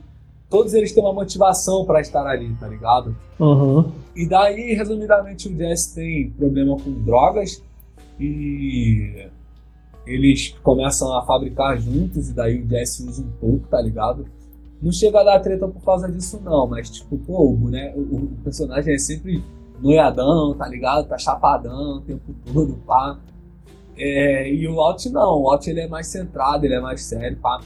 todos 0.49 0.75
eles 0.75 0.93
têm 0.93 1.03
uma 1.03 1.13
motivação 1.13 1.85
pra 1.85 2.01
estar 2.01 2.27
ali, 2.27 2.55
tá 2.61 2.69
ligado? 2.69 3.17
Uhum. 3.41 3.91
E 4.15 4.29
daí, 4.29 4.75
resumidamente, 4.75 5.49
o 5.49 5.57
Jesse 5.57 5.95
tem 5.95 6.31
problema 6.31 6.77
com 6.77 6.93
drogas 7.03 7.63
e 8.21 9.27
eles 10.07 10.55
começam 10.63 11.17
a 11.17 11.25
fabricar 11.25 11.79
juntos 11.79 12.31
e 12.31 12.33
daí 12.33 12.63
o 12.63 12.69
Jesse 12.69 13.03
usa 13.03 13.23
um 13.23 13.31
pouco, 13.41 13.67
tá 13.69 13.81
ligado? 13.81 14.27
Não 14.81 14.93
chega 14.93 15.21
a 15.21 15.25
dar 15.25 15.41
treta 15.41 15.67
por 15.67 15.83
causa 15.83 16.11
disso 16.11 16.41
não, 16.45 16.67
mas 16.67 16.91
tipo, 16.91 17.17
pô, 17.19 17.51
o, 17.51 17.57
boneco, 17.57 17.99
o, 17.99 18.17
o 18.25 18.37
personagem 18.45 18.95
é 18.95 18.99
sempre 18.99 19.43
noiadão, 19.81 20.55
tá 20.55 20.69
ligado? 20.69 21.09
Tá 21.09 21.19
chapadão 21.19 21.97
o 21.97 22.01
tempo 22.01 22.35
todo, 22.45 22.75
pá. 22.87 23.19
É, 23.97 24.53
e 24.53 24.69
o 24.69 24.79
Alt 24.81 25.07
não, 25.07 25.43
o 25.43 25.51
Alt 25.51 25.67
ele 25.67 25.81
é 25.81 25.89
mais 25.89 26.09
centrado, 26.09 26.67
ele 26.67 26.75
é 26.75 26.81
mais 26.81 27.03
sério, 27.03 27.39
pá. 27.39 27.61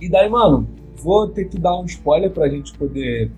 E 0.00 0.08
daí, 0.08 0.28
mano, 0.28 0.68
vou 0.96 1.28
ter 1.28 1.46
que 1.46 1.58
dar 1.58 1.76
um 1.78 1.84
spoiler 1.84 2.30
pra 2.30 2.48
gente 2.48 2.72
poder 2.78 3.32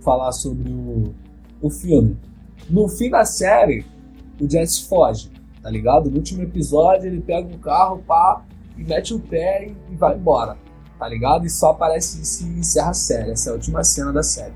falar 0.00 0.32
sobre 0.32 0.70
o, 0.70 1.14
o 1.62 1.70
filme. 1.70 2.16
No 2.68 2.88
fim 2.88 3.10
da 3.10 3.24
série, 3.24 3.84
o 4.40 4.50
Jesse 4.50 4.88
foge, 4.88 5.30
tá 5.62 5.70
ligado? 5.70 6.10
No 6.10 6.16
último 6.16 6.42
episódio, 6.42 7.06
ele 7.06 7.20
pega 7.20 7.46
um 7.46 7.58
carro, 7.58 8.02
pá, 8.06 8.44
e 8.76 8.82
mete 8.82 9.14
o 9.14 9.20
pé 9.20 9.68
e, 9.68 9.92
e 9.92 9.96
vai 9.96 10.16
embora, 10.16 10.56
tá 11.04 11.08
ligado? 11.08 11.44
E 11.44 11.50
só 11.50 11.72
aparece 11.72 12.22
isso 12.22 12.46
e 12.46 12.60
encerra 12.60 12.90
a 12.90 12.94
série. 12.94 13.32
Essa 13.32 13.50
é 13.50 13.52
a 13.52 13.54
última 13.54 13.84
cena 13.84 14.10
da 14.10 14.22
série. 14.22 14.54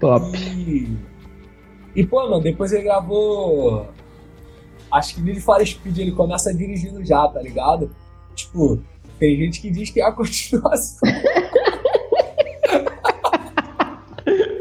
Top. 0.00 0.26
E, 0.36 0.96
e 1.94 2.04
pô, 2.04 2.28
mano, 2.28 2.42
depois 2.42 2.72
ele 2.72 2.82
gravou. 2.82 3.88
Acho 4.90 5.14
que 5.14 5.20
Need 5.20 5.40
for 5.40 5.64
Speed 5.64 5.98
ele 5.98 6.10
começa 6.12 6.52
dirigindo 6.52 7.04
já, 7.04 7.28
tá 7.28 7.40
ligado? 7.40 7.94
Tipo, 8.34 8.82
tem 9.18 9.36
gente 9.36 9.60
que 9.60 9.70
diz 9.70 9.90
que 9.90 10.00
é 10.00 10.04
a 10.04 10.10
continuação. 10.12 11.08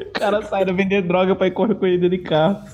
O 0.07 0.19
cara 0.19 0.45
sai 0.45 0.61
a 0.61 0.71
vender 0.71 1.01
droga 1.01 1.35
pra 1.35 1.47
ir 1.47 1.51
correr 1.51 1.73
corrida 1.73 2.07
de 2.07 2.19
carro. 2.19 2.67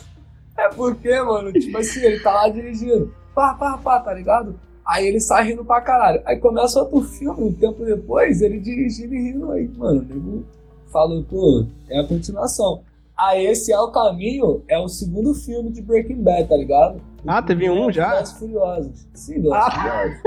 É 0.58 0.68
porque, 0.68 1.22
mano, 1.22 1.54
tipo 1.54 1.78
assim, 1.78 2.02
ele 2.02 2.20
tá 2.20 2.34
lá 2.34 2.50
dirigindo. 2.50 3.16
Pá, 3.34 3.54
pá, 3.54 3.78
pá, 3.78 4.02
tá 4.02 4.14
ligado? 4.14 4.60
Aí 4.90 5.06
ele 5.08 5.20
sai 5.20 5.50
rindo 5.50 5.64
pra 5.64 5.82
caralho. 5.82 6.20
Aí 6.26 6.38
começa 6.38 6.80
outro 6.80 7.02
filme, 7.02 7.44
um 7.44 7.54
tempo 7.54 7.86
depois, 7.86 8.42
ele 8.42 8.60
dirigindo 8.60 9.14
e 9.14 9.22
rindo 9.32 9.52
aí, 9.52 9.68
mano. 9.78 10.02
O 10.02 10.04
nego 10.04 10.44
falou, 10.92 11.24
pô, 11.24 11.66
é 11.88 12.00
a 12.00 12.04
continuação. 12.08 12.82
Aí 13.16 13.46
esse 13.46 13.72
é 13.72 13.80
o 13.80 13.92
caminho, 13.92 14.64
é 14.68 14.80
o 14.80 14.88
segundo 14.88 15.34
filme 15.36 15.70
de 15.72 15.82
Breaking 15.82 16.24
Bad, 16.24 16.48
tá 16.48 16.56
ligado? 16.56 17.02
Ah, 17.28 17.42
teve 17.42 17.70
um 17.70 17.92
já? 17.92 18.12
Velozes 18.12 18.34
Furiosos. 18.40 19.08
Sim, 19.14 19.42
Velozes 19.42 19.74
Furiosos. 19.74 20.20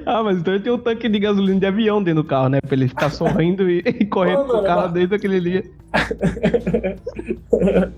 Ah, 0.06 0.22
mas 0.24 0.38
então 0.38 0.54
ele 0.54 0.62
tem 0.64 0.72
um 0.72 0.78
tanque 0.78 1.08
de 1.08 1.18
gasolina 1.20 1.60
de 1.60 1.66
avião 1.66 2.02
dentro 2.02 2.22
do 2.22 2.28
carro, 2.28 2.48
né? 2.48 2.60
Pra 2.60 2.74
ele 2.74 2.88
ficar 2.88 3.10
sorrindo 3.10 3.70
e, 3.70 3.78
e 3.86 4.04
correndo 4.06 4.38
Pô, 4.40 4.44
com 4.46 4.52
o 4.52 4.54
mano, 4.56 4.66
carro 4.66 4.80
mas- 4.84 4.92
desde 4.92 5.14
aquele 5.14 5.40
dia. 5.40 5.64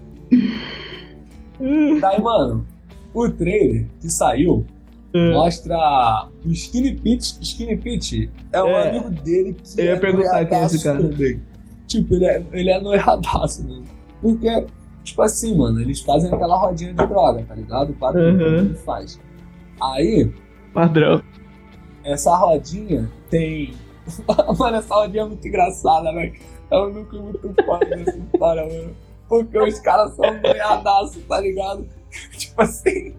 Daí, 2.01 2.21
mano, 2.21 2.67
o 3.15 3.29
trailer 3.31 3.87
que 4.01 4.11
saiu. 4.11 4.67
Mostra 5.15 6.29
o 6.45 6.49
Skinny 6.51 6.95
Pete. 7.01 7.37
Skinny 7.41 7.77
Pete 7.77 8.31
é 8.53 8.63
um 8.63 8.69
É. 8.69 8.89
amigo 8.89 9.11
dele 9.11 9.55
que 9.55 9.81
Eu 9.81 9.85
ia 9.85 9.91
é 9.93 9.97
perguntar 9.99 10.45
quem 10.47 10.59
é 10.59 10.65
esse 10.65 10.77
noiadaço 10.77 10.85
cara. 10.85 11.03
também. 11.03 11.43
Tipo, 11.87 12.15
ele 12.15 12.25
é, 12.25 12.47
ele 12.53 12.71
é 12.71 12.81
noiadaço, 12.81 13.63
mano. 13.69 13.85
Porque, 14.21 14.67
tipo 15.05 15.21
assim, 15.23 15.57
mano, 15.57 15.81
eles 15.81 16.01
fazem 16.01 16.33
aquela 16.33 16.57
rodinha 16.57 16.95
de 16.95 17.07
droga, 17.07 17.43
tá 17.47 17.55
ligado? 17.55 17.93
Quatro 17.95 18.21
Uhum. 18.21 18.39
que 18.39 18.45
ele 18.45 18.75
faz. 18.75 19.21
Aí, 19.81 20.33
Padrão. 20.73 21.23
essa 22.05 22.35
rodinha 22.37 23.11
tem. 23.29 23.75
mano, 24.59 24.77
essa 24.77 24.95
rodinha 24.95 25.23
é 25.23 25.27
muito 25.27 25.47
engraçada, 25.47 26.13
velho. 26.13 26.33
É 26.71 26.79
um 26.79 26.91
núcleo 26.93 27.23
muito 27.25 27.55
foda 27.67 27.85
dessa 27.85 28.17
história, 28.17 28.63
mano. 28.67 28.97
Porque 29.29 29.59
os 29.59 29.79
caras 29.81 30.15
são 30.15 30.25
noiadaços, 30.41 31.23
tá 31.25 31.41
ligado? 31.41 31.87
tipo 32.37 32.63
assim, 32.63 33.15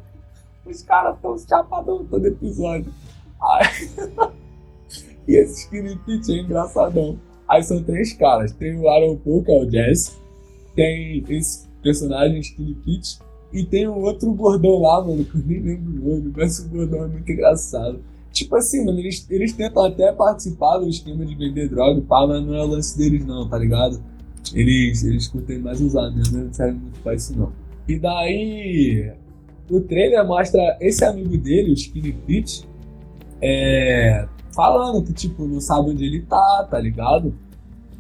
os 0.66 0.84
caras 0.84 1.18
tão 1.22 1.38
chapadão 1.38 2.06
todo 2.06 2.26
episódio. 2.26 2.94
Aí... 3.42 3.90
e 5.28 5.36
esse 5.36 5.64
Skinny 5.64 6.00
é 6.08 6.42
engraçadão. 6.42 7.20
Aí 7.48 7.64
são 7.64 7.84
três 7.84 8.14
caras. 8.14 8.52
Tem 8.54 8.78
o 8.78 8.88
Aaron 8.90 9.18
Paul, 9.18 9.44
que 9.44 9.52
é 9.52 9.64
o 9.64 9.70
Jesse. 9.70 10.18
Tem 10.76 11.24
esse 11.30 11.68
personagem 11.82 12.40
Skinny 12.40 12.76
Pete. 12.76 13.20
E 13.52 13.64
tem 13.64 13.88
um 13.88 14.02
outro 14.02 14.34
gordão 14.34 14.82
lá, 14.82 15.06
mano, 15.06 15.24
que 15.24 15.36
eu 15.36 15.44
nem 15.46 15.62
lembro 15.62 15.92
o 15.92 16.10
nome, 16.10 16.34
mas 16.36 16.60
o 16.60 16.70
gordão 16.70 17.04
é 17.04 17.08
muito 17.08 17.32
engraçado. 17.32 18.00
Tipo 18.32 18.56
assim, 18.56 18.84
mano, 18.84 18.98
eles, 18.98 19.28
eles 19.30 19.54
tentam 19.54 19.86
até 19.86 20.12
participar 20.12 20.80
do 20.80 20.90
esquema 20.90 21.24
de 21.24 21.36
vender 21.36 21.70
droga 21.70 22.02
pá, 22.02 22.26
mas 22.26 22.44
não 22.44 22.56
é 22.56 22.64
o 22.64 22.68
lance 22.68 22.98
deles 22.98 23.24
não, 23.24 23.48
tá 23.48 23.60
ligado? 23.60 24.02
Eles, 24.56 25.04
eles 25.04 25.28
curtem 25.28 25.60
mais 25.60 25.80
usar 25.80 26.10
mesmo, 26.10 26.40
não 26.40 26.52
servem 26.52 26.82
muito 26.82 27.00
pra 27.02 27.14
isso 27.14 27.38
não. 27.38 27.54
E 27.88 28.00
daí, 28.00 29.14
o 29.70 29.82
trailer 29.82 30.26
mostra 30.26 30.78
esse 30.80 31.04
amigo 31.04 31.38
dele, 31.38 31.72
o 31.72 31.74
Skinny 31.74 32.14
Pete, 32.14 32.68
é, 33.42 34.28
falando 34.54 35.04
que, 35.04 35.14
tipo, 35.14 35.46
não 35.46 35.60
sabe 35.60 35.92
onde 35.92 36.06
ele 36.06 36.22
tá, 36.22 36.68
tá 36.70 36.80
ligado? 36.80 37.34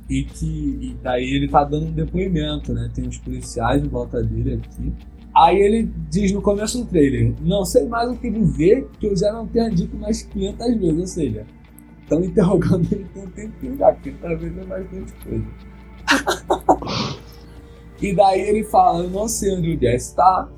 E 0.09 0.23
que 0.23 0.45
e 0.45 0.97
daí 1.01 1.23
ele 1.23 1.47
tá 1.47 1.63
dando 1.63 1.87
um 1.87 1.91
depoimento, 1.91 2.73
né? 2.73 2.89
Tem 2.93 3.07
os 3.07 3.17
policiais 3.17 3.83
em 3.83 3.87
volta 3.87 4.21
dele 4.21 4.55
aqui. 4.55 4.93
Aí 5.35 5.59
ele 5.59 5.91
diz 6.09 6.31
no 6.31 6.41
começo 6.41 6.83
do 6.83 6.85
trailer: 6.85 7.33
Não 7.41 7.65
sei 7.65 7.87
mais 7.87 8.09
o 8.09 8.15
que 8.15 8.29
dizer, 8.29 8.87
que 8.99 9.07
eu 9.07 9.15
já 9.15 9.31
não 9.31 9.47
tenha 9.47 9.69
dito 9.69 9.95
mais 9.97 10.21
500 10.21 10.67
vezes. 10.77 10.99
Ou 10.99 11.07
seja, 11.07 11.45
estão 12.01 12.23
interrogando 12.23 12.87
ele 12.91 13.05
tem 13.13 13.23
um 13.23 13.31
tempinho 13.31 13.77
já, 13.77 13.93
500 13.93 14.39
vezes 14.39 14.57
é 14.57 14.65
bastante 14.65 15.13
coisa. 15.23 15.45
e 18.01 18.13
daí 18.13 18.41
ele 18.41 18.63
fala: 18.65 19.03
Eu 19.03 19.09
não 19.09 19.27
sei 19.27 19.55
onde 19.55 19.75
o 19.75 19.79
Jess 19.79 20.13
tá, 20.13 20.49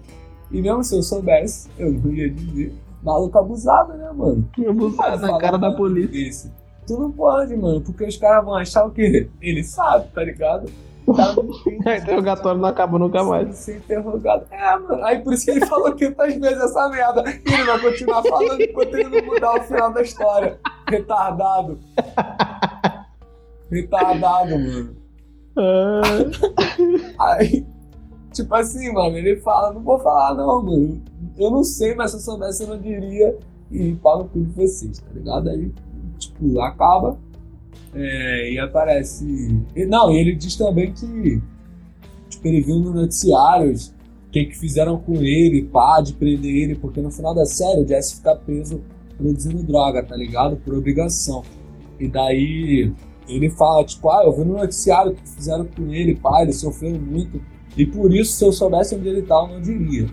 e 0.57 0.61
mesmo 0.61 0.83
se 0.83 0.95
eu 0.95 1.03
soubesse, 1.03 1.69
eu 1.77 1.91
não 1.91 2.11
ia 2.11 2.29
dizer. 2.29 2.73
Maluco 3.03 3.37
abusado, 3.37 3.93
né, 3.93 4.09
mano? 4.11 4.47
Abusado 4.67 5.17
na 5.21 5.27
Falar 5.27 5.39
cara 5.39 5.57
da 5.57 5.71
polícia. 5.71 6.11
desse. 6.11 6.51
Tu 6.87 6.97
não 6.99 7.11
pode, 7.11 7.55
mano, 7.55 7.81
porque 7.81 8.03
os 8.05 8.17
caras 8.17 8.43
vão 8.45 8.55
achar 8.55 8.85
o 8.85 8.91
quê? 8.91 9.29
Ele 9.41 9.63
sabe, 9.63 10.07
tá 10.13 10.23
ligado? 10.23 10.69
O 11.07 11.11
interrogatório 11.77 12.59
não 12.59 12.67
acaba 12.69 12.97
nunca 12.97 13.23
mais. 13.23 13.55
ser 13.57 13.77
interrogado. 13.77 14.45
É, 14.49 14.75
mano. 14.77 15.03
Aí 15.03 15.19
por 15.19 15.33
isso 15.33 15.45
que 15.45 15.51
ele 15.51 15.65
falou 15.67 15.93
500 15.93 16.35
vezes 16.37 16.63
essa 16.63 16.89
merda. 16.89 17.23
E 17.27 17.53
ele 17.53 17.63
vai 17.63 17.79
continuar 17.79 18.23
falando 18.23 18.59
enquanto 18.61 18.95
ele 18.95 19.21
não 19.21 19.25
mudar 19.33 19.53
o 19.55 19.63
final 19.63 19.93
da 19.93 20.01
história. 20.01 20.59
Retardado. 20.89 21.79
Retardado, 23.71 24.51
mano. 24.57 24.95
Ah, 25.57 26.01
Aí, 27.19 27.65
tipo 28.35 28.53
assim, 28.53 28.91
mano, 28.91 29.17
ele 29.17 29.37
fala, 29.37 29.73
não 29.73 29.81
vou 29.81 29.97
falar 29.99 30.35
não, 30.35 30.61
mano. 30.61 31.01
Eu 31.37 31.49
não 31.49 31.63
sei, 31.63 31.95
mas 31.95 32.11
se 32.11 32.17
eu 32.17 32.21
soubesse 32.21 32.63
eu 32.63 32.69
não 32.69 32.79
diria. 32.79 33.37
E 33.71 33.91
no 33.91 34.25
cu 34.25 34.39
de 34.39 34.51
vocês, 34.53 34.99
tá 34.99 35.11
ligado? 35.13 35.49
Aí, 35.49 35.71
tipo, 36.19 36.59
acaba. 36.61 37.17
é, 37.93 38.51
e 38.53 38.59
aparece. 38.59 39.25
e- 39.75 39.85
não, 39.85 40.11
ele 40.11 40.35
diz 40.35 40.55
também 40.55 40.93
que. 40.93 41.41
Tipo, 42.29 42.47
ele 42.47 42.61
viu 42.61 42.79
no 42.79 42.93
noticiários 42.93 43.87
o 44.27 44.31
que, 44.31 44.45
que 44.45 44.57
fizeram 44.57 44.97
com 44.97 45.15
ele, 45.15 45.63
pá, 45.63 46.01
de 46.01 46.13
prender 46.13 46.53
ele, 46.55 46.75
porque 46.75 47.01
no 47.01 47.09
final 47.09 47.33
da 47.33 47.45
série 47.45 47.81
o 47.81 47.87
Jesse 47.87 48.17
fica 48.17 48.35
preso 48.35 48.81
produzindo 49.17 49.63
droga, 49.63 50.03
tá 50.03 50.15
ligado? 50.15 50.57
Por 50.57 50.75
obrigação. 50.75 51.43
E 51.99 52.07
daí 52.07 52.91
ele 53.27 53.49
fala, 53.49 53.83
tipo, 53.85 54.09
ah, 54.09 54.23
eu 54.25 54.33
vi 54.33 54.43
no 54.43 54.57
noticiário 54.57 55.11
o 55.13 55.15
que 55.15 55.27
fizeram 55.29 55.65
com 55.65 55.91
ele, 55.91 56.15
pá, 56.15 56.41
ele 56.41 56.53
sofreu 56.53 56.99
muito. 56.99 57.41
E 57.77 57.85
por 57.85 58.13
isso, 58.13 58.33
se 58.33 58.45
eu 58.45 58.51
soubesse 58.51 58.95
onde 58.95 59.07
ele 59.07 59.21
tá, 59.21 59.35
eu 59.35 59.47
não 59.47 59.61
diria. 59.61 60.07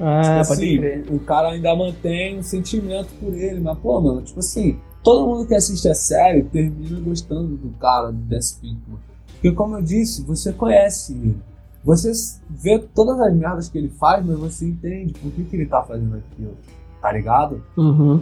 Ah, 0.00 0.22
tipo 0.22 0.48
pode 0.48 0.64
assim, 0.64 0.78
crer. 0.78 1.04
o 1.10 1.18
cara 1.18 1.48
ainda 1.50 1.74
mantém 1.74 2.38
um 2.38 2.42
sentimento 2.42 3.08
por 3.20 3.34
ele, 3.34 3.60
mas, 3.60 3.76
pô, 3.78 4.00
mano, 4.00 4.22
tipo 4.22 4.38
assim, 4.38 4.78
todo 5.02 5.26
mundo 5.26 5.46
que 5.46 5.54
assiste 5.54 5.88
a 5.88 5.94
série 5.94 6.44
termina 6.44 7.00
gostando 7.00 7.56
do 7.56 7.70
cara, 7.78 8.12
do 8.12 8.28
Jesse 8.28 8.60
Pinkman. 8.60 8.98
Porque, 9.32 9.52
como 9.52 9.76
eu 9.76 9.82
disse, 9.82 10.22
você 10.22 10.52
conhece 10.52 11.12
ele. 11.12 11.36
Você 11.84 12.12
vê 12.50 12.78
todas 12.78 13.20
as 13.20 13.34
merdas 13.34 13.68
que 13.68 13.78
ele 13.78 13.88
faz, 13.88 14.24
mas 14.24 14.38
você 14.38 14.66
entende 14.66 15.14
por 15.14 15.30
que, 15.32 15.44
que 15.44 15.56
ele 15.56 15.66
tá 15.66 15.82
fazendo 15.82 16.16
aquilo, 16.16 16.56
tá 17.00 17.12
ligado? 17.12 17.62
Uhum. 17.76 18.20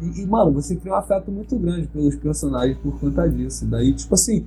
E, 0.00 0.22
e, 0.22 0.26
mano, 0.26 0.52
você 0.52 0.76
cria 0.76 0.92
um 0.92 0.96
afeto 0.96 1.30
muito 1.30 1.56
grande 1.58 1.86
pelos 1.86 2.16
personagens 2.16 2.76
por 2.78 2.98
conta 2.98 3.28
disso. 3.28 3.66
Daí, 3.66 3.92
tipo 3.92 4.14
assim, 4.14 4.46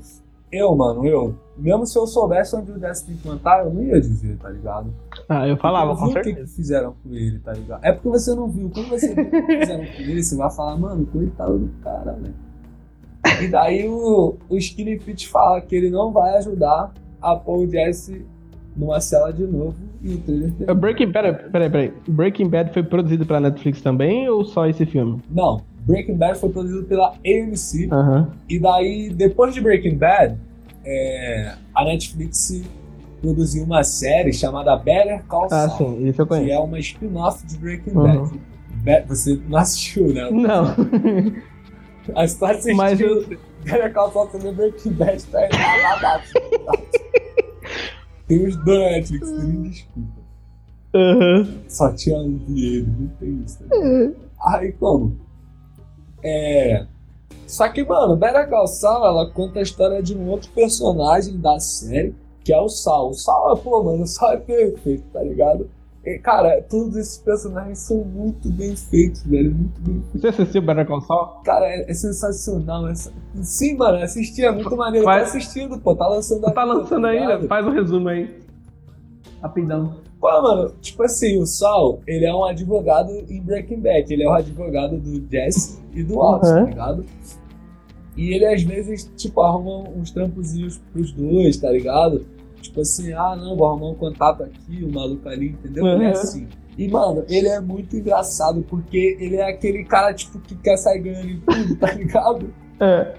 eu, 0.51 0.75
mano, 0.75 1.05
eu, 1.05 1.35
mesmo 1.57 1.85
se 1.85 1.97
eu 1.97 2.07
soubesse 2.07 2.55
onde 2.55 2.71
o 2.71 2.75
Pinkman 2.75 3.37
tá, 3.37 3.63
eu 3.63 3.73
não 3.73 3.83
ia 3.83 3.99
dizer, 3.99 4.37
tá 4.37 4.49
ligado? 4.49 4.93
Ah, 5.27 5.47
eu 5.47 5.57
falava, 5.57 5.91
eu 5.91 5.95
com 5.95 6.05
vi 6.05 6.11
o 6.11 6.15
que, 6.15 6.23
certeza. 6.23 6.55
fizeram 6.55 6.95
com 7.03 7.13
ele, 7.13 7.39
tá 7.39 7.53
ligado? 7.53 7.83
É 7.83 7.91
porque 7.91 8.09
você 8.09 8.33
não 8.33 8.49
viu. 8.49 8.69
Quando 8.69 8.89
você 8.89 9.13
viu 9.13 9.25
o 9.25 9.29
que 9.29 9.59
fizeram 9.59 9.85
com 9.85 10.01
ele, 10.01 10.23
você 10.23 10.35
vai 10.35 10.51
falar, 10.51 10.77
mano, 10.77 11.05
coitado 11.05 11.59
do 11.59 11.69
cara, 11.81 12.13
velho. 12.13 12.49
E 13.43 13.47
daí 13.47 13.87
o, 13.87 14.37
o 14.49 14.57
Skinny 14.57 14.97
Pete 14.99 15.27
fala 15.27 15.61
que 15.61 15.75
ele 15.75 15.89
não 15.89 16.11
vai 16.11 16.37
ajudar 16.37 16.93
a 17.21 17.35
pôr 17.35 17.59
o 17.59 17.69
Jesse 17.69 18.25
numa 18.75 19.01
cela 19.01 19.31
de 19.31 19.43
novo 19.43 19.75
e 20.01 20.13
o 20.13 20.17
trailer 20.19 20.51
termina. 20.53 20.73
Breaking 20.73 21.11
Bad, 21.11 21.51
peraí, 21.51 21.69
peraí. 21.69 21.93
Breaking 22.07 22.49
Bad 22.49 22.73
foi 22.73 22.83
produzido 22.83 23.25
pela 23.25 23.41
Netflix 23.41 23.81
também 23.81 24.29
ou 24.29 24.45
só 24.45 24.65
esse 24.67 24.85
filme? 24.85 25.21
Não, 25.29 25.61
Breaking 25.89 26.15
Bad 26.17 26.39
foi 26.39 26.50
produzido 26.50 26.84
pela 26.84 27.13
AMC 27.25 27.89
Aham. 27.91 28.29
e 28.48 28.60
daí, 28.60 29.10
depois 29.10 29.53
de 29.53 29.60
Breaking 29.62 29.98
Bad, 29.98 30.38
é, 30.86 31.55
a 31.74 31.84
Netflix 31.84 32.62
produziu 33.22 33.63
uma 33.63 33.84
série 33.84 34.31
chamada 34.31 34.75
Better 34.77 35.24
Call 35.25 35.46
Ah, 35.51 35.67
Saul, 35.67 35.98
sim, 35.98 36.08
isso 36.08 36.22
eu 36.22 36.27
que 36.27 36.34
é 36.36 36.38
conheço. 36.38 36.63
uma 36.63 36.79
spin-off 36.79 37.46
de 37.48 37.58
Breaking 37.58 37.91
Uhum. 37.91 38.31
Bad. 38.84 39.08
Você 39.08 39.39
não 39.50 39.58
assistiu, 39.58 40.13
né? 40.13 40.29
Não. 40.31 40.75
Mas 42.15 42.36
tu 42.36 42.46
assistiu 42.46 42.75
Mas 42.77 43.00
Better 43.00 43.93
Call 43.93 44.12
Saul 44.13 44.27
também 44.27 44.53
Breaking 44.53 44.91
Bad 44.93 45.24
tá 45.25 45.43
errado. 45.43 46.24
Tem 48.27 48.46
os 48.48 48.55
dois 48.63 48.79
na 48.79 48.89
Netflix, 48.91 49.31
nem 49.43 49.62
desculpa. 49.63 50.10
Aham. 50.93 51.48
Só 51.67 51.91
tinha 51.93 52.17
um 52.17 52.38
de 52.38 52.65
ele, 52.77 52.88
não 53.00 53.08
tem 53.19 53.43
isso. 53.46 53.60
Né? 53.63 54.13
Aí 54.46 54.72
como? 54.74 55.17
É. 56.23 56.85
Só 57.47 57.67
que, 57.69 57.83
mano, 57.83 58.15
Better 58.15 58.47
Call 58.49 58.67
Saul, 58.67 59.05
ela 59.05 59.29
conta 59.31 59.59
a 59.59 59.61
história 59.63 60.01
de 60.03 60.15
um 60.15 60.29
outro 60.29 60.51
personagem 60.51 61.38
da 61.39 61.59
série, 61.59 62.13
que 62.43 62.53
é 62.53 62.59
o 62.59 62.69
Sal. 62.69 63.09
O 63.09 63.13
Sal 63.13 63.53
é, 63.53 63.59
pô, 63.59 63.83
mano, 63.83 64.03
o 64.03 64.07
Sal 64.07 64.33
é 64.33 64.38
perfeito, 64.38 65.03
tá 65.11 65.21
ligado? 65.23 65.69
E, 66.05 66.17
cara, 66.19 66.61
todos 66.69 66.95
esses 66.95 67.17
personagens 67.17 67.79
são 67.79 67.97
muito 68.05 68.49
bem 68.49 68.75
feitos, 68.75 69.23
velho, 69.23 69.51
muito 69.53 69.81
bem 69.81 70.01
feitos. 70.11 70.21
Você 70.21 70.27
assistiu 70.27 70.61
Better 70.61 70.88
Call 70.88 71.01
Saul? 71.01 71.25
Cara, 71.43 71.65
é, 71.65 71.89
é 71.89 71.93
sensacional. 71.93 72.88
Essa... 72.88 73.11
Sim, 73.41 73.75
mano, 73.77 73.97
assisti, 74.03 74.43
é 74.45 74.51
muito 74.51 74.75
maneiro. 74.77 75.05
Vai- 75.05 75.19
Tá 75.21 75.25
assistindo, 75.27 75.77
pô, 75.79 75.95
tá 75.95 76.07
lançando 76.07 76.41
Tá 76.41 76.49
agora, 76.51 76.79
lançando 76.79 77.05
aí, 77.07 77.19
ligado? 77.19 77.41
né? 77.41 77.47
Faz 77.47 77.65
um 77.65 77.71
resumo 77.71 78.09
aí. 78.09 78.39
Rapidão. 79.41 79.97
Pô, 80.19 80.41
mano, 80.41 80.73
tipo 80.81 81.01
assim, 81.03 81.38
o 81.41 81.45
Saul, 81.45 82.01
ele 82.05 82.25
é 82.25 82.33
um 82.33 82.43
advogado 82.43 83.09
em 83.29 83.41
Breaking 83.41 83.79
Bad. 83.79 84.13
Ele 84.13 84.23
é 84.23 84.27
o 84.27 84.33
advogado 84.33 84.97
do 84.97 85.25
Jesse 85.31 85.79
e 85.93 86.03
do 86.03 86.19
Otis, 86.19 86.49
Uhum. 86.49 86.55
tá 86.55 86.69
ligado? 86.69 87.05
E 88.17 88.33
ele, 88.33 88.45
às 88.45 88.61
vezes, 88.61 89.09
tipo, 89.15 89.39
arruma 89.41 89.88
uns 89.89 90.11
trampozinhos 90.11 90.77
pros 90.91 91.13
dois, 91.13 91.55
tá 91.57 91.71
ligado? 91.71 92.25
Tipo 92.61 92.81
assim, 92.81 93.13
ah, 93.13 93.33
não, 93.38 93.55
vou 93.55 93.65
arrumar 93.67 93.91
um 93.91 93.95
contato 93.95 94.43
aqui, 94.43 94.83
o 94.83 94.91
maluco 94.91 95.27
ali, 95.29 95.51
entendeu? 95.51 95.88
Ele 95.88 96.03
é 96.03 96.07
Uhum. 96.07 96.11
assim. 96.13 96.47
E, 96.77 96.88
mano, 96.89 97.23
ele 97.29 97.47
é 97.47 97.59
muito 97.61 97.95
engraçado, 97.95 98.61
porque 98.69 99.17
ele 99.19 99.38
é 99.38 99.49
aquele 99.49 99.86
cara, 99.86 100.13
tipo, 100.13 100.38
que 100.39 100.55
quer 100.55 100.75
sair 100.77 100.99
ganhando 100.99 101.29
em 101.29 101.39
tudo, 101.39 101.75
tá 101.77 101.93
ligado? 101.93 102.53
É. 102.82 103.15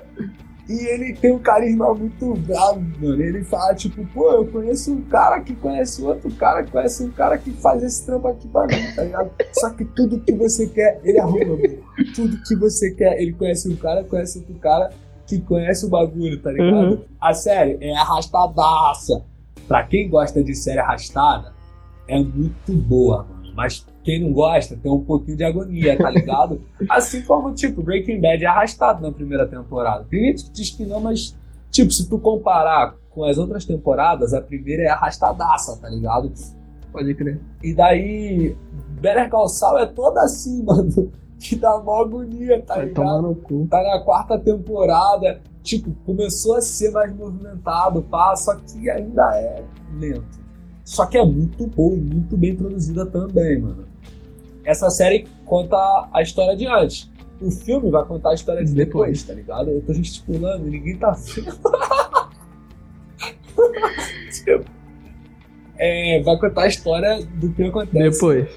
E 0.70 0.86
ele 0.86 1.12
tem 1.14 1.32
um 1.32 1.38
carisma 1.40 1.92
muito 1.92 2.32
bravo, 2.34 2.80
mano. 3.00 3.20
Ele 3.20 3.42
fala, 3.42 3.74
tipo, 3.74 4.06
pô, 4.14 4.30
eu 4.30 4.46
conheço 4.46 4.92
um 4.92 5.02
cara 5.02 5.40
que 5.40 5.52
conhece 5.56 6.00
outro 6.00 6.30
cara 6.36 6.62
que 6.62 6.70
conhece 6.70 7.02
um 7.02 7.10
cara 7.10 7.36
que 7.36 7.50
faz 7.50 7.82
esse 7.82 8.06
trampo 8.06 8.28
aqui 8.28 8.46
pra 8.46 8.68
mim, 8.68 8.94
tá 8.94 9.02
ligado? 9.02 9.32
Só 9.52 9.70
que 9.70 9.84
tudo 9.84 10.20
que 10.20 10.30
você 10.32 10.68
quer, 10.68 11.00
ele 11.02 11.18
arruma, 11.18 11.56
mano. 11.56 11.78
Tudo 12.14 12.40
que 12.44 12.54
você 12.54 12.92
quer, 12.92 13.20
ele 13.20 13.32
conhece 13.32 13.68
um 13.68 13.74
cara, 13.74 14.04
conhece 14.04 14.38
outro 14.38 14.54
cara 14.60 14.90
que 15.26 15.40
conhece 15.40 15.86
o 15.86 15.88
bagulho, 15.88 16.40
tá 16.40 16.52
ligado? 16.52 16.92
Uhum. 16.92 17.04
A 17.20 17.34
série 17.34 17.76
é 17.80 17.92
arrastadaça. 17.96 19.24
Pra 19.66 19.82
quem 19.82 20.08
gosta 20.08 20.40
de 20.40 20.54
série 20.54 20.78
arrastada, 20.78 21.52
é 22.06 22.16
muito 22.16 22.72
boa, 22.72 23.26
mano. 23.28 23.39
Mas 23.60 23.86
quem 24.02 24.22
não 24.22 24.32
gosta 24.32 24.74
tem 24.74 24.90
um 24.90 25.04
pouquinho 25.04 25.36
de 25.36 25.44
agonia, 25.44 25.98
tá 25.98 26.08
ligado? 26.08 26.62
Assim 26.88 27.20
como, 27.20 27.52
tipo, 27.52 27.82
Breaking 27.82 28.18
Bad 28.18 28.42
é 28.42 28.46
arrastado 28.46 29.02
na 29.02 29.12
primeira 29.12 29.46
temporada. 29.46 30.06
Tem 30.08 30.28
gente 30.28 30.44
que 30.44 30.50
diz 30.52 30.70
que 30.70 30.86
não, 30.86 30.98
mas, 30.98 31.36
tipo, 31.70 31.92
se 31.92 32.08
tu 32.08 32.18
comparar 32.18 32.96
com 33.10 33.22
as 33.22 33.36
outras 33.36 33.66
temporadas, 33.66 34.32
a 34.32 34.40
primeira 34.40 34.84
é 34.84 34.88
arrastadaça, 34.88 35.78
tá 35.78 35.90
ligado? 35.90 36.32
Pode 36.90 37.14
crer. 37.14 37.38
E 37.62 37.74
daí, 37.74 38.56
Better 38.98 39.28
Call 39.28 39.46
Saul 39.50 39.78
é 39.78 39.84
toda 39.84 40.22
assim, 40.22 40.62
mano. 40.64 41.12
Que 41.38 41.54
dá 41.56 41.78
mó 41.78 42.00
agonia, 42.00 42.62
tá 42.62 42.76
Vai 42.76 42.86
ligado? 42.86 43.04
tomar 43.04 43.20
no 43.20 43.34
cu. 43.34 43.66
Tá 43.70 43.82
na 43.82 44.00
quarta 44.00 44.38
temporada, 44.38 45.42
tipo, 45.62 45.90
começou 46.06 46.56
a 46.56 46.62
ser 46.62 46.92
mais 46.92 47.14
movimentado, 47.14 48.00
pá, 48.04 48.34
só 48.36 48.54
que 48.54 48.88
ainda 48.88 49.36
é 49.36 49.62
lento. 49.98 50.39
Só 50.84 51.06
que 51.06 51.16
é 51.18 51.24
muito 51.24 51.66
boa 51.66 51.94
e 51.96 52.00
muito 52.00 52.36
bem 52.36 52.54
produzida 52.56 53.06
também, 53.06 53.60
mano. 53.60 53.84
Essa 54.64 54.90
série 54.90 55.26
conta 55.44 55.76
a 56.12 56.22
história 56.22 56.56
de 56.56 56.66
antes. 56.66 57.10
O 57.40 57.50
filme 57.50 57.90
vai 57.90 58.04
contar 58.04 58.30
a 58.30 58.34
história 58.34 58.62
de 58.64 58.72
depois, 58.74 59.22
Depois. 59.22 59.22
tá 59.22 59.32
ligado? 59.34 59.70
Eu 59.70 59.80
tô 59.82 59.94
gesticulando 59.94 60.68
e 60.68 60.70
ninguém 60.70 60.96
tá 60.98 61.12
vendo. 61.12 61.56
Tipo, 64.32 64.64
é, 65.78 66.22
vai 66.22 66.38
contar 66.38 66.62
a 66.62 66.66
história 66.66 67.24
do 67.36 67.50
que 67.52 67.62
acontece 67.62 68.10
Depois. 68.10 68.48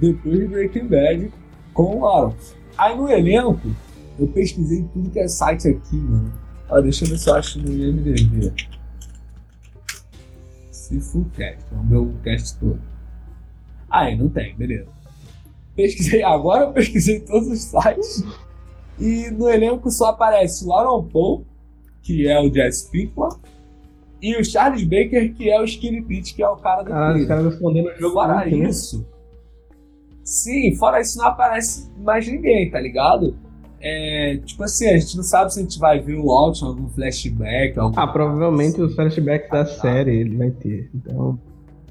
depois 0.00 0.38
de 0.38 0.46
Breaking 0.46 0.86
Bad 0.86 1.32
com 1.74 1.98
o 1.98 2.06
Aaron. 2.06 2.34
Aí 2.76 2.96
no 2.96 3.08
elenco, 3.10 3.60
eu 4.18 4.28
pesquisei 4.28 4.84
tudo 4.92 5.10
que 5.10 5.18
é 5.18 5.26
site 5.26 5.68
aqui, 5.68 5.96
mano. 5.96 6.32
Ó, 6.70 6.80
deixa 6.80 7.04
eu 7.04 7.08
ver 7.08 7.18
se 7.18 7.28
eu 7.28 7.34
acho 7.34 7.58
no 7.60 7.72
IMDB. 7.72 8.52
Se 10.88 10.98
full 11.00 11.26
cast, 11.36 11.62
é 11.70 11.76
o 11.76 11.84
meu 11.84 12.14
cast 12.24 12.58
todo. 12.58 12.80
Aí, 13.90 14.16
não 14.16 14.30
tem, 14.30 14.56
beleza. 14.56 14.88
Pesquisei, 15.76 16.22
agora 16.22 16.64
eu 16.64 16.72
pesquisei 16.72 17.20
todos 17.20 17.46
os 17.46 17.60
sites. 17.60 18.24
E 18.98 19.30
no 19.30 19.50
elenco 19.50 19.90
só 19.90 20.06
aparece 20.06 20.64
o 20.64 20.72
Aaron 20.72 21.04
Paul, 21.04 21.44
que 22.02 22.26
é 22.26 22.40
o 22.40 22.50
Jesse 22.50 22.90
Pinkman, 22.90 23.28
e 24.22 24.34
o 24.34 24.42
Charles 24.42 24.82
Baker, 24.84 25.34
que 25.34 25.50
é 25.50 25.60
o 25.60 25.64
Skinny 25.64 26.00
Pete, 26.00 26.34
que 26.34 26.42
é 26.42 26.48
o 26.48 26.56
cara 26.56 26.82
do 26.82 26.88
Caralho, 26.88 27.20
os 27.20 27.28
caras 27.28 27.44
respondendo 27.44 27.88
o 27.88 28.00
jogo 28.00 28.14
Fora 28.14 28.46
né? 28.46 28.48
isso. 28.48 29.06
Sim, 30.24 30.74
fora 30.74 31.00
isso 31.02 31.18
não 31.18 31.26
aparece 31.26 31.92
mais 31.98 32.26
ninguém, 32.26 32.70
tá 32.70 32.80
ligado? 32.80 33.36
É, 33.80 34.38
tipo 34.44 34.62
assim, 34.64 34.88
a 34.88 34.98
gente 34.98 35.16
não 35.16 35.22
sabe 35.22 35.52
se 35.52 35.60
a 35.60 35.62
gente 35.62 35.78
vai 35.78 36.00
ver 36.00 36.16
o 36.16 36.30
Alt 36.30 36.62
algum 36.62 36.88
flashback. 36.88 37.78
Algum... 37.78 37.98
Ah, 37.98 38.06
provavelmente 38.06 38.80
os 38.80 38.94
flashbacks 38.94 39.50
da 39.50 39.64
série 39.66 40.16
ele 40.16 40.36
vai 40.36 40.50
ter. 40.50 40.90
Então. 40.94 41.38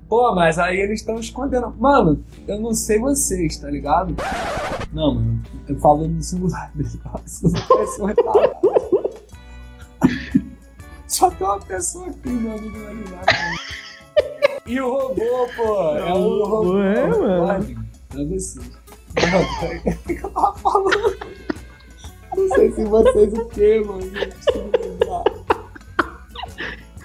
Pô, 0.10 0.34
mas 0.36 0.58
aí 0.58 0.80
eles 0.80 1.02
estão 1.02 1.16
escondendo. 1.16 1.74
Mano, 1.78 2.24
eu 2.48 2.60
não 2.60 2.74
sei 2.74 3.00
vocês, 3.00 3.58
tá 3.58 3.70
ligado? 3.70 4.16
Não, 4.94 5.16
mano, 5.16 5.42
eu 5.68 5.78
falo 5.80 6.08
no 6.08 6.20
um 6.20 8.06
retardado. 8.06 8.58
Só 11.08 11.32
tem 11.32 11.48
uma 11.48 11.60
pessoa 11.60 12.08
aqui, 12.08 12.30
meu 12.30 12.58
amigo, 12.58 12.78
nada. 13.10 13.26
E 14.66 14.82
o 14.82 14.92
robô, 14.92 15.48
pô, 15.56 15.96
é 15.96 16.14
o 16.14 16.46
robô. 16.46 16.84
É, 16.84 17.08
mano. 17.08 17.88
É 18.14 18.26
você. 18.26 18.60
Não, 18.60 19.88
o 19.90 19.98
que 20.06 20.26
eu 20.26 20.30
tava 20.32 20.58
falando? 20.58 21.18
Não 22.38 22.48
sei 22.50 22.72
se 22.72 22.84
vocês 22.86 23.34
o 23.34 23.46
quê, 23.46 23.84
mano. 23.86 24.12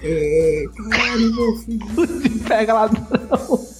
É. 0.03 0.65
Caralho, 0.91 1.35
meu 1.35 1.55
filho. 1.57 1.85
Pega 2.47 2.73
lá 2.73 2.89
não. 2.89 3.73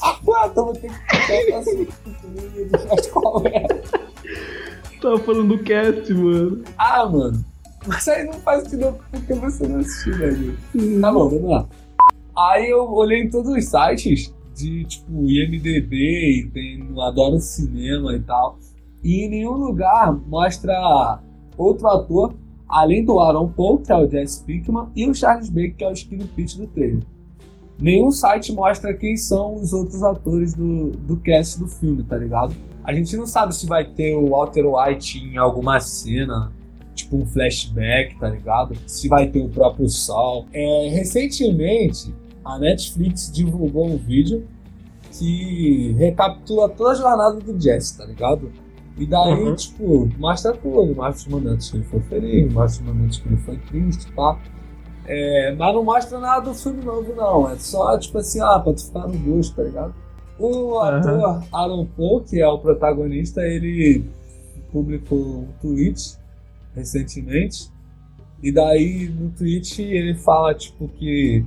Aguenta, 0.00 0.60
eu 0.60 0.64
vou 0.64 0.74
ter 0.74 0.88
que 0.88 1.44
ficar 1.44 1.58
assim. 1.58 1.88
Mas 2.88 3.06
qual 3.08 3.46
é? 3.46 3.66
Tava 5.00 5.18
falando 5.18 5.56
do 5.56 5.64
cast, 5.64 6.12
mano. 6.14 6.64
Ah, 6.78 7.06
mano. 7.06 7.44
Mas 7.86 8.08
aí 8.08 8.24
não 8.24 8.34
faz 8.34 8.64
sentido 8.64 8.98
porque 9.10 9.34
você 9.34 9.66
não 9.66 9.80
assistiu, 9.80 10.14
gente? 10.14 11.00
Tá 11.00 11.12
bom, 11.12 11.28
vamos 11.28 11.50
lá. 11.50 11.66
Aí 12.36 12.70
eu 12.70 12.90
olhei 12.90 13.22
em 13.22 13.30
todos 13.30 13.50
os 13.50 13.64
sites 13.64 14.32
de 14.60 14.84
tipo 14.84 15.26
IMDB 15.26 16.50
tem 16.52 16.88
Adoro 17.00 17.40
Cinema 17.40 18.14
e 18.14 18.20
tal. 18.20 18.58
E 19.02 19.24
em 19.24 19.30
nenhum 19.30 19.54
lugar 19.54 20.12
mostra 20.12 21.20
outro 21.56 21.88
ator, 21.88 22.34
além 22.68 23.04
do 23.04 23.18
Aaron 23.18 23.48
Paul, 23.48 23.78
que 23.78 23.90
é 23.90 23.96
o 23.96 24.08
Jesse 24.08 24.44
Pinkman, 24.44 24.88
e 24.94 25.08
o 25.08 25.14
Charles 25.14 25.48
Baker, 25.48 25.76
que 25.76 25.84
é 25.84 25.88
o 25.88 25.92
Skinny 25.92 26.24
Pete 26.24 26.58
do 26.58 26.66
trailer. 26.66 27.02
nenhum 27.80 28.10
site 28.10 28.52
mostra 28.52 28.94
quem 28.94 29.16
são 29.16 29.54
os 29.54 29.72
outros 29.72 30.02
atores 30.02 30.54
do, 30.54 30.90
do 30.90 31.16
cast 31.16 31.58
do 31.58 31.66
filme, 31.66 32.02
tá 32.02 32.16
ligado? 32.16 32.54
A 32.84 32.92
gente 32.92 33.16
não 33.16 33.26
sabe 33.26 33.54
se 33.54 33.66
vai 33.66 33.84
ter 33.84 34.14
o 34.16 34.30
Walter 34.30 34.64
White 34.66 35.18
em 35.18 35.36
alguma 35.36 35.80
cena, 35.80 36.52
tipo 36.94 37.16
um 37.16 37.26
flashback, 37.26 38.18
tá 38.18 38.28
ligado? 38.28 38.76
Se 38.86 39.08
vai 39.08 39.28
ter 39.28 39.40
o 39.40 39.48
próprio 39.48 39.88
Sol. 39.88 40.46
É, 40.52 40.88
recentemente, 40.90 42.14
a 42.44 42.58
Netflix 42.58 43.30
divulgou 43.30 43.86
um 43.86 43.96
vídeo 43.96 44.46
que 45.12 45.94
recapitula 45.98 46.68
toda 46.68 46.92
a 46.92 46.94
jornada 46.94 47.40
do 47.40 47.60
Jesse, 47.60 47.98
tá 47.98 48.04
ligado? 48.04 48.50
E 48.96 49.06
daí, 49.06 49.44
uhum. 49.44 49.54
tipo, 49.54 50.10
mostra 50.18 50.52
tudo. 50.52 50.94
Mostra 50.94 51.10
os 51.12 51.26
momentos 51.26 51.70
que 51.70 51.76
ele 51.78 51.84
foi 51.84 52.00
feliz, 52.00 52.52
mostra 52.52 52.84
os 52.84 52.92
momentos 52.92 53.18
que 53.18 53.28
ele 53.28 53.36
foi 53.38 53.56
triste, 53.56 54.12
pá. 54.12 54.38
É, 55.06 55.54
mas 55.56 55.74
não 55.74 55.84
mostra 55.84 56.18
nada 56.18 56.42
do 56.42 56.54
filme 56.54 56.84
novo, 56.84 57.14
não. 57.14 57.50
É 57.50 57.56
só, 57.56 57.98
tipo 57.98 58.18
assim, 58.18 58.40
ah, 58.40 58.58
pra 58.58 58.72
tu 58.72 58.84
ficar 58.84 59.08
no 59.08 59.18
gosto, 59.18 59.56
tá 59.56 59.62
ligado? 59.62 59.94
O 60.38 60.78
ator 60.78 61.12
uhum. 61.12 61.42
Aaron 61.52 61.86
Paul, 61.96 62.20
que 62.20 62.40
é 62.40 62.48
o 62.48 62.58
protagonista, 62.58 63.42
ele 63.42 64.04
publicou 64.70 65.18
um 65.18 65.48
tweet 65.60 66.16
recentemente. 66.74 67.70
E 68.42 68.50
daí 68.52 69.08
no 69.08 69.30
tweet 69.30 69.82
ele 69.82 70.14
fala, 70.14 70.54
tipo, 70.54 70.88
que 70.88 71.44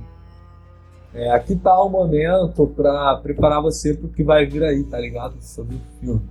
é, 1.14 1.30
aqui 1.30 1.54
tá 1.54 1.80
o 1.80 1.88
momento 1.88 2.66
pra 2.66 3.16
preparar 3.22 3.62
você 3.62 3.94
pro 3.94 4.08
que 4.08 4.24
vai 4.24 4.44
vir 4.46 4.64
aí, 4.64 4.82
tá 4.82 4.98
ligado? 4.98 5.40
Sobre 5.40 5.76
o 5.76 5.80
filme. 6.00 6.22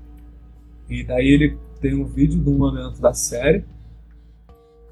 E 0.89 1.06
daí 1.06 1.26
ele 1.26 1.58
tem 1.80 1.96
um 1.96 2.04
vídeo 2.04 2.39
do 2.39 2.52
momento 2.52 3.00
da 3.00 3.13
série 3.13 3.63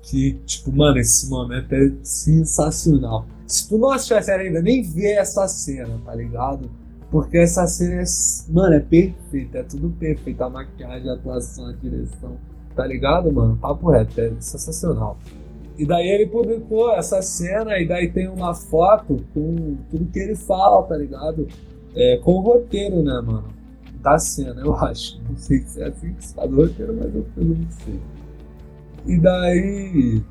que, 0.01 0.33
tipo, 0.45 0.71
mano, 0.71 0.97
esse 0.97 1.29
momento 1.29 1.73
é 1.73 1.91
sensacional. 2.03 3.25
Se 3.45 3.67
tu 3.67 3.77
não 3.77 3.91
assistiu 3.91 4.17
a 4.17 4.21
série 4.21 4.47
ainda, 4.47 4.61
nem 4.61 4.81
vê 4.81 5.11
essa 5.11 5.45
cena, 5.47 5.99
tá 6.05 6.15
ligado? 6.15 6.71
Porque 7.11 7.37
essa 7.37 7.67
cena 7.67 8.01
é, 8.01 8.05
mano, 8.49 8.75
é 8.75 8.79
perfeita, 8.79 9.57
é 9.57 9.63
tudo 9.63 9.89
perfeito. 9.89 10.41
A 10.41 10.49
maquiagem, 10.49 11.09
a 11.09 11.13
atuação, 11.13 11.67
a 11.67 11.73
direção, 11.73 12.37
tá 12.73 12.87
ligado, 12.87 13.29
mano? 13.29 13.57
Papo 13.57 13.91
reto, 13.91 14.19
é 14.21 14.31
sensacional. 14.39 15.19
E 15.77 15.85
daí 15.85 16.07
ele 16.07 16.27
publicou 16.27 16.93
essa 16.93 17.21
cena 17.21 17.77
e 17.79 17.87
daí 17.87 18.11
tem 18.11 18.27
uma 18.27 18.53
foto 18.53 19.23
com 19.33 19.77
tudo 19.89 20.11
que 20.11 20.19
ele 20.19 20.35
fala, 20.35 20.83
tá 20.83 20.95
ligado? 20.95 21.47
É, 21.95 22.17
com 22.17 22.33
o 22.33 22.41
roteiro, 22.41 23.01
né, 23.01 23.21
mano? 23.21 23.47
Da 24.01 24.17
cena, 24.17 24.61
eu 24.61 24.75
acho. 24.75 25.21
Não 25.27 25.35
sei 25.37 25.59
se 25.61 25.81
é 25.81 25.87
assim 25.87 26.13
que 26.13 26.25
se 26.25 26.33
faz 26.33 26.51
o 26.51 26.55
roteiro, 26.55 26.95
mas 26.95 27.15
eu, 27.15 27.25
não 27.37 27.71
sei. 27.83 27.99
E 29.05 29.17
daí. 29.19 30.21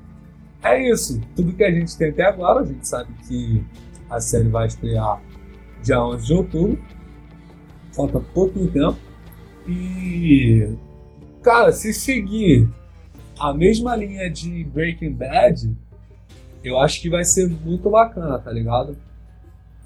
É 0.63 0.91
isso. 0.91 1.21
Tudo 1.35 1.53
que 1.53 1.65
a 1.65 1.71
gente 1.71 1.97
tem 1.97 2.11
até 2.11 2.25
agora, 2.25 2.61
a 2.61 2.65
gente 2.65 2.87
sabe 2.87 3.13
que 3.27 3.65
a 4.09 4.21
série 4.21 4.49
vai 4.49 4.67
estrear 4.67 5.23
dia 5.83 6.03
11 6.03 6.27
de 6.27 6.35
outubro. 6.35 6.79
Falta 7.93 8.21
pouco 8.21 8.67
tempo. 8.69 8.99
E. 9.67 10.69
Cara, 11.43 11.73
se 11.73 11.93
seguir 11.95 12.69
a 13.41 13.55
mesma 13.55 13.97
linha 13.97 14.31
de 14.31 14.65
Breaking 14.65 15.15
Bad, 15.15 15.75
eu 16.63 16.79
acho 16.79 17.01
que 17.01 17.09
vai 17.09 17.25
ser 17.25 17.49
muito 17.49 17.89
bacana, 17.89 18.39
tá 18.39 18.53
ligado? 18.53 18.95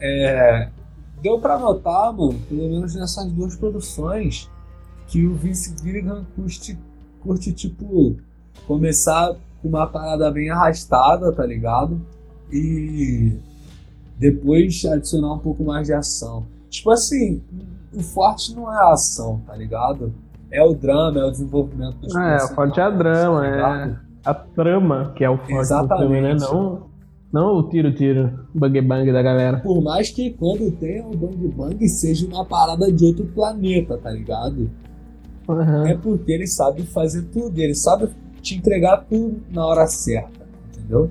É, 0.00 0.68
deu 1.22 1.38
para 1.38 1.56
notar, 1.56 2.12
mano, 2.12 2.38
pelo 2.48 2.68
menos 2.68 2.96
nessas 2.96 3.30
duas 3.30 3.54
produções, 3.54 4.50
que 5.06 5.24
o 5.24 5.36
Vince 5.36 5.72
Gilligan 5.80 6.26
curte, 6.34 6.76
curte 7.20 7.52
tipo, 7.52 8.16
começar 8.66 9.36
com 9.62 9.68
uma 9.68 9.86
parada 9.86 10.28
bem 10.32 10.50
arrastada, 10.50 11.32
tá 11.32 11.46
ligado? 11.46 12.04
E 12.52 13.38
depois 14.18 14.84
adicionar 14.84 15.32
um 15.32 15.38
pouco 15.38 15.62
mais 15.62 15.86
de 15.86 15.92
ação. 15.92 16.44
Tipo 16.68 16.90
assim, 16.90 17.40
o 17.92 18.00
forte 18.00 18.52
não 18.52 18.72
é 18.72 18.76
a 18.76 18.92
ação, 18.92 19.40
tá 19.46 19.54
ligado? 19.54 20.12
É 20.54 20.62
o 20.62 20.72
drama, 20.74 21.20
é 21.20 21.24
o 21.24 21.30
desenvolvimento 21.30 21.96
dos 21.96 22.14
ah, 22.14 22.38
É, 22.40 22.44
o 22.44 22.48
forte 22.54 22.80
é 22.80 22.82
a 22.84 22.90
drama, 22.90 23.46
é 23.46 23.96
a 24.24 24.34
trama 24.34 25.12
que 25.16 25.24
é 25.24 25.28
o 25.28 25.36
forte 25.36 25.52
Exatamente. 25.52 26.06
do 26.06 26.12
filme, 26.12 26.20
né? 26.20 26.34
Não, 26.40 26.82
não 27.32 27.56
o 27.58 27.68
tiro-tiro, 27.68 28.46
bang-bang 28.54 29.12
da 29.12 29.20
galera. 29.20 29.58
Por 29.58 29.82
mais 29.82 30.10
que 30.10 30.30
quando 30.30 30.70
tenha 30.70 31.04
o 31.04 31.16
bang-bang 31.16 31.88
seja 31.88 32.26
uma 32.26 32.44
parada 32.44 32.90
de 32.90 33.04
outro 33.04 33.26
planeta, 33.26 33.98
tá 33.98 34.10
ligado? 34.10 34.70
Uhum. 35.48 35.86
É 35.86 35.96
porque 35.96 36.32
ele 36.32 36.46
sabe 36.46 36.82
fazer 36.84 37.22
tudo, 37.24 37.58
ele 37.58 37.74
sabe 37.74 38.08
te 38.40 38.56
entregar 38.56 38.98
tudo 38.98 39.42
na 39.50 39.66
hora 39.66 39.86
certa, 39.86 40.46
entendeu? 40.68 41.10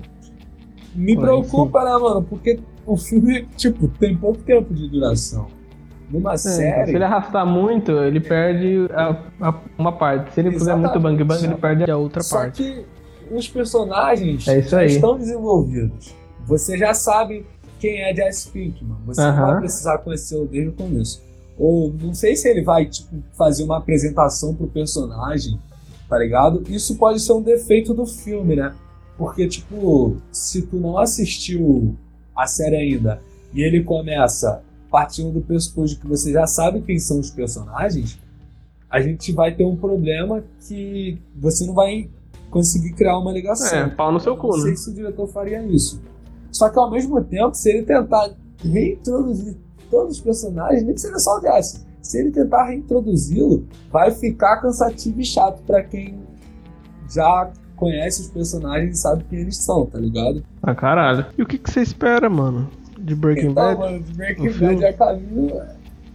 Me 0.94 1.16
preocupa, 1.16 1.84
né, 1.84 1.92
mano? 1.92 2.22
Porque 2.22 2.58
o 2.86 2.96
filme, 2.96 3.46
tipo, 3.56 3.88
tem 3.88 4.16
pouco 4.16 4.40
tempo 4.40 4.72
de 4.72 4.88
duração. 4.88 5.46
Numa 6.10 6.34
é, 6.34 6.36
série. 6.36 6.90
Se 6.90 6.94
ele 6.94 7.04
arrastar 7.04 7.46
muito, 7.46 7.92
ele 7.92 8.20
perde 8.20 8.88
a, 8.92 9.16
a, 9.40 9.54
uma 9.78 9.92
parte. 9.92 10.32
Se 10.34 10.40
ele 10.40 10.50
Exatamente. 10.50 10.58
fizer 10.58 10.76
muito 10.76 11.00
bang 11.00 11.24
bang, 11.24 11.44
ele 11.44 11.54
perde 11.54 11.90
a 11.90 11.96
outra 11.96 12.22
Só 12.22 12.38
parte. 12.38 12.62
que 12.62 12.84
os 13.34 13.48
personagens 13.48 14.46
é 14.46 14.60
já 14.62 14.84
estão 14.84 15.18
desenvolvidos. 15.18 16.14
Você 16.46 16.76
já 16.76 16.92
sabe 16.92 17.46
quem 17.80 18.02
é 18.02 18.14
Jesse 18.14 18.50
Pinkman. 18.50 18.96
Você 19.06 19.20
uh 19.20 19.24
-huh. 19.24 19.36
não 19.36 19.46
vai 19.46 19.60
precisar 19.60 19.98
conhecê-lo 19.98 20.46
desde 20.46 20.68
o 20.68 20.72
começo. 20.72 21.22
Ou 21.58 21.92
não 21.92 22.14
sei 22.14 22.36
se 22.36 22.48
ele 22.48 22.62
vai 22.62 22.86
tipo, 22.86 23.22
fazer 23.32 23.64
uma 23.64 23.78
apresentação 23.78 24.54
pro 24.54 24.66
personagem, 24.66 25.58
tá 26.08 26.18
ligado? 26.18 26.62
Isso 26.68 26.96
pode 26.96 27.20
ser 27.20 27.32
um 27.32 27.42
defeito 27.42 27.94
do 27.94 28.06
filme, 28.06 28.56
né? 28.56 28.74
Porque, 29.16 29.46
tipo, 29.46 30.16
se 30.32 30.62
tu 30.62 30.76
não 30.76 30.98
assistiu 30.98 31.96
a 32.36 32.46
série 32.46 32.76
ainda 32.76 33.20
e 33.52 33.62
ele 33.62 33.84
começa 33.84 34.60
partindo 34.94 35.32
do 35.32 35.40
pressuposto 35.40 35.98
que 35.98 36.06
você 36.06 36.30
já 36.30 36.46
sabe 36.46 36.80
quem 36.80 37.00
são 37.00 37.18
os 37.18 37.28
personagens, 37.28 38.16
a 38.88 39.00
gente 39.00 39.32
vai 39.32 39.52
ter 39.52 39.64
um 39.64 39.74
problema 39.74 40.44
que 40.60 41.20
você 41.34 41.66
não 41.66 41.74
vai 41.74 42.08
conseguir 42.48 42.92
criar 42.92 43.18
uma 43.18 43.32
ligação. 43.32 43.76
É, 43.76 43.88
pau 43.88 44.12
no 44.12 44.20
seu 44.20 44.36
cu, 44.36 44.46
Não 44.46 44.62
sei 44.62 44.76
se 44.76 44.90
o 44.90 44.94
diretor 44.94 45.26
faria 45.26 45.60
isso. 45.64 46.00
Só 46.52 46.68
que 46.68 46.78
ao 46.78 46.92
mesmo 46.92 47.20
tempo, 47.24 47.56
se 47.56 47.70
ele 47.70 47.82
tentar 47.82 48.36
reintroduzir 48.62 49.56
todos 49.90 50.18
os 50.18 50.20
personagens, 50.20 50.84
nem 50.84 50.94
que 50.94 51.00
seja 51.00 51.18
só 51.18 51.38
o 51.38 51.40
Jesse, 51.40 51.84
se 52.00 52.20
ele 52.20 52.30
tentar 52.30 52.66
reintroduzi-lo, 52.66 53.66
vai 53.90 54.12
ficar 54.12 54.58
cansativo 54.58 55.20
e 55.20 55.24
chato 55.24 55.60
para 55.66 55.82
quem 55.82 56.20
já 57.10 57.50
conhece 57.74 58.20
os 58.20 58.28
personagens 58.28 58.96
e 58.96 59.00
sabe 59.00 59.24
quem 59.24 59.40
eles 59.40 59.56
são, 59.56 59.86
tá 59.86 59.98
ligado? 59.98 60.44
Ah, 60.62 60.72
caralho. 60.72 61.26
E 61.36 61.42
o 61.42 61.46
que, 61.46 61.58
que 61.58 61.68
você 61.68 61.80
espera, 61.80 62.30
mano? 62.30 62.70
De 63.04 63.14
Breaking 63.14 63.50
então, 63.50 63.54
Bad? 63.54 63.78
Mano, 63.78 64.02
de 64.02 64.12
Breaking 64.14 64.52
Bad 64.52 64.86
a 64.86 64.92
caminho, 64.92 65.62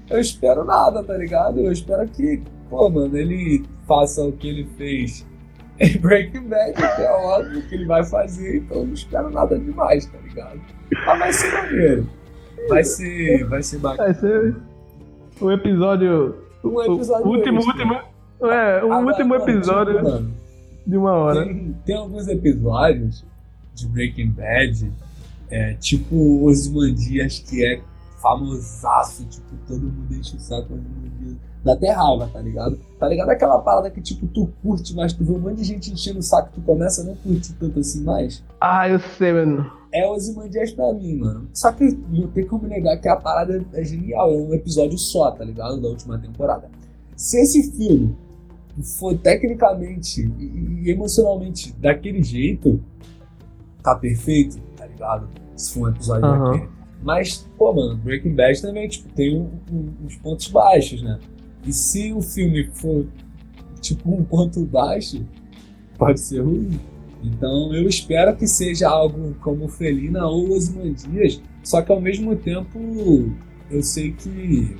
eu 0.09 0.19
espero 0.19 0.65
nada, 0.65 1.03
tá 1.03 1.15
ligado? 1.15 1.59
Eu 1.59 1.71
espero 1.71 2.07
que, 2.07 2.41
pô, 2.69 2.89
mano, 2.89 3.15
ele 3.15 3.63
faça 3.87 4.23
o 4.23 4.31
que 4.31 4.49
ele 4.49 4.67
fez 4.77 5.25
em 5.79 5.97
Breaking 5.99 6.47
Bad, 6.47 6.73
que 6.73 7.01
é 7.01 7.11
óbvio 7.11 7.61
que 7.61 7.75
ele 7.75 7.85
vai 7.85 8.03
fazer, 8.03 8.57
então 8.57 8.77
eu 8.77 8.87
não 8.87 8.93
espero 8.93 9.29
nada 9.29 9.57
demais, 9.57 10.05
tá 10.07 10.17
ligado? 10.23 10.59
Mas 11.05 11.19
vai 11.19 11.33
ser 11.33 11.53
maneiro. 11.53 12.09
Vai 12.67 12.83
ser, 12.83 13.45
vai 13.45 13.63
ser 13.63 13.77
bacana. 13.77 14.11
Vai 14.11 14.13
ser 14.19 14.55
um 15.41 15.51
episódio. 15.51 16.35
Um 16.63 16.81
episódio. 16.81 17.25
O 17.25 17.29
último, 17.29 17.61
último. 17.61 17.93
É, 18.41 18.83
um 18.83 18.93
Agora, 18.93 19.05
último 19.05 19.35
episódio 19.35 19.95
tipo, 19.95 20.09
mano, 20.09 20.33
de 20.85 20.97
uma 20.97 21.11
hora. 21.11 21.45
Tem, 21.45 21.75
tem 21.85 21.95
alguns 21.95 22.27
episódios 22.27 23.25
de 23.75 23.87
Breaking 23.87 24.31
Bad 24.31 24.91
é, 25.49 25.73
tipo 25.75 26.45
Osimandias, 26.45 27.39
que 27.39 27.65
é 27.65 27.81
famosaço, 28.21 29.25
tipo, 29.25 29.47
todo 29.67 29.81
mundo 29.81 30.13
enche 30.13 30.35
o 30.35 30.39
saco 30.39 30.73
Osimandias. 30.73 31.37
Dá 31.63 31.73
até 31.73 31.91
raiva, 31.91 32.29
tá 32.31 32.41
ligado? 32.41 32.79
Tá 32.97 33.07
ligado 33.07 33.29
aquela 33.29 33.59
parada 33.59 33.89
que, 33.89 34.01
tipo, 34.01 34.27
tu 34.27 34.49
curte, 34.61 34.95
mas 34.95 35.11
tu 35.13 35.23
vê 35.25 35.33
um 35.33 35.39
monte 35.39 35.57
de 35.57 35.65
gente 35.65 35.91
enchendo 35.91 36.19
o 36.19 36.23
saco, 36.23 36.51
tu 36.53 36.61
começa 36.61 37.01
a 37.01 37.05
não 37.05 37.15
curtir 37.15 37.53
tanto 37.53 37.79
assim 37.79 38.03
mais? 38.03 38.43
Ah, 38.61 38.87
eu 38.87 38.99
sei, 38.99 39.33
mano. 39.33 39.69
É 39.91 40.07
Osimandias 40.07 40.71
pra 40.71 40.93
mim, 40.93 41.17
mano. 41.17 41.49
Só 41.53 41.71
que 41.71 41.83
não 42.09 42.27
tem 42.27 42.45
como 42.45 42.67
negar 42.67 42.97
que 42.97 43.07
a 43.07 43.15
parada 43.15 43.65
é 43.73 43.83
genial. 43.83 44.31
É 44.31 44.37
um 44.37 44.53
episódio 44.53 44.97
só, 44.97 45.31
tá 45.31 45.43
ligado? 45.43 45.81
Da 45.81 45.89
última 45.89 46.17
temporada. 46.17 46.69
Se 47.15 47.41
esse 47.41 47.71
filme 47.71 48.15
for 48.97 49.17
tecnicamente 49.17 50.21
e 50.39 50.89
emocionalmente 50.89 51.73
daquele 51.73 52.23
jeito, 52.23 52.79
tá 53.83 53.95
perfeito, 53.95 54.57
Se 55.55 55.73
for 55.73 55.87
um 55.87 55.89
episódio 55.89 56.29
uhum. 56.29 56.51
daquele. 56.51 56.69
Mas, 57.01 57.49
pô, 57.57 57.73
mano, 57.73 57.95
Breaking 57.95 58.35
Bad 58.35 58.61
também, 58.61 58.87
tipo, 58.87 59.07
tem 59.13 59.37
um, 59.37 59.49
um, 59.71 60.05
uns 60.05 60.17
pontos 60.17 60.49
baixos, 60.49 61.01
né? 61.01 61.17
E 61.65 61.71
se 61.71 62.11
o 62.11 62.21
filme 62.21 62.69
for, 62.73 63.05
tipo, 63.79 64.13
um 64.13 64.23
ponto 64.23 64.65
baixo, 64.65 65.25
pode 65.97 66.19
ser 66.19 66.41
ruim. 66.41 66.79
Então, 67.23 67.73
eu 67.73 67.87
espero 67.87 68.35
que 68.35 68.47
seja 68.47 68.89
algo 68.89 69.33
como 69.41 69.67
Felina 69.67 70.25
ou 70.25 70.51
Ozymandias, 70.51 71.41
só 71.63 71.81
que 71.81 71.91
ao 71.91 71.99
mesmo 71.99 72.35
tempo, 72.35 72.79
eu 73.69 73.83
sei 73.83 74.13
que 74.13 74.77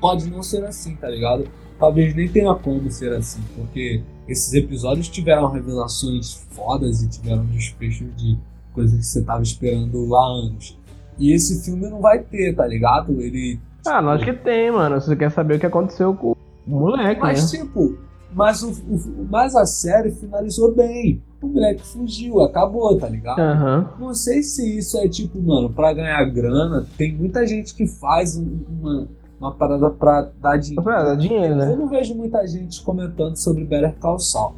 pode 0.00 0.30
não 0.30 0.42
ser 0.42 0.64
assim, 0.64 0.94
tá 0.96 1.08
ligado? 1.08 1.48
Talvez 1.78 2.14
nem 2.14 2.28
tenha 2.28 2.54
como 2.54 2.90
ser 2.90 3.12
assim, 3.12 3.40
porque 3.56 4.02
esses 4.28 4.52
episódios 4.52 5.08
tiveram 5.08 5.50
revelações 5.50 6.34
fodas 6.50 7.02
e 7.02 7.08
tiveram 7.08 7.44
desfechos 7.46 8.14
de 8.16 8.38
coisas 8.72 8.98
que 8.98 9.04
você 9.06 9.22
tava 9.22 9.42
esperando 9.42 10.14
há 10.14 10.24
anos. 10.24 10.78
E 11.18 11.32
esse 11.32 11.64
filme 11.64 11.88
não 11.88 12.00
vai 12.00 12.20
ter, 12.20 12.54
tá 12.54 12.66
ligado? 12.66 13.20
Ele. 13.20 13.60
Ah, 13.86 13.96
tipo... 13.96 14.04
lógico 14.04 14.32
que 14.32 14.38
tem, 14.38 14.70
mano. 14.70 15.00
Você 15.00 15.14
quer 15.14 15.30
saber 15.30 15.56
o 15.56 15.60
que 15.60 15.66
aconteceu 15.66 16.14
com 16.14 16.32
o 16.32 16.36
moleque, 16.66 17.20
Mas, 17.20 17.52
né? 17.52 17.58
tipo, 17.58 17.98
mas, 18.34 18.62
o, 18.62 18.70
o, 18.70 19.26
mas 19.30 19.54
a 19.54 19.66
série 19.66 20.10
finalizou 20.10 20.74
bem. 20.74 21.22
O 21.42 21.48
moleque 21.48 21.84
fugiu, 21.84 22.40
acabou, 22.40 22.96
tá 22.96 23.08
ligado? 23.08 23.38
Uhum. 23.40 24.06
Não 24.06 24.14
sei 24.14 24.42
se 24.42 24.78
isso 24.78 24.96
é 24.98 25.08
tipo, 25.08 25.40
mano, 25.42 25.70
pra 25.70 25.92
ganhar 25.92 26.24
grana. 26.26 26.86
Tem 26.96 27.12
muita 27.14 27.46
gente 27.46 27.74
que 27.74 27.86
faz 27.86 28.36
uma, 28.36 29.08
uma 29.40 29.52
parada 29.52 29.90
pra 29.90 30.30
dar 30.40 30.56
dinheiro. 30.56 30.82
Pra 30.82 31.02
dar 31.02 31.16
dinheiro, 31.16 31.56
né? 31.56 31.72
Eu 31.72 31.76
não 31.76 31.88
vejo 31.88 32.14
muita 32.14 32.46
gente 32.46 32.82
comentando 32.82 33.36
sobre 33.36 33.64
Better 33.64 33.94
Call 33.98 34.18
Saul. 34.20 34.54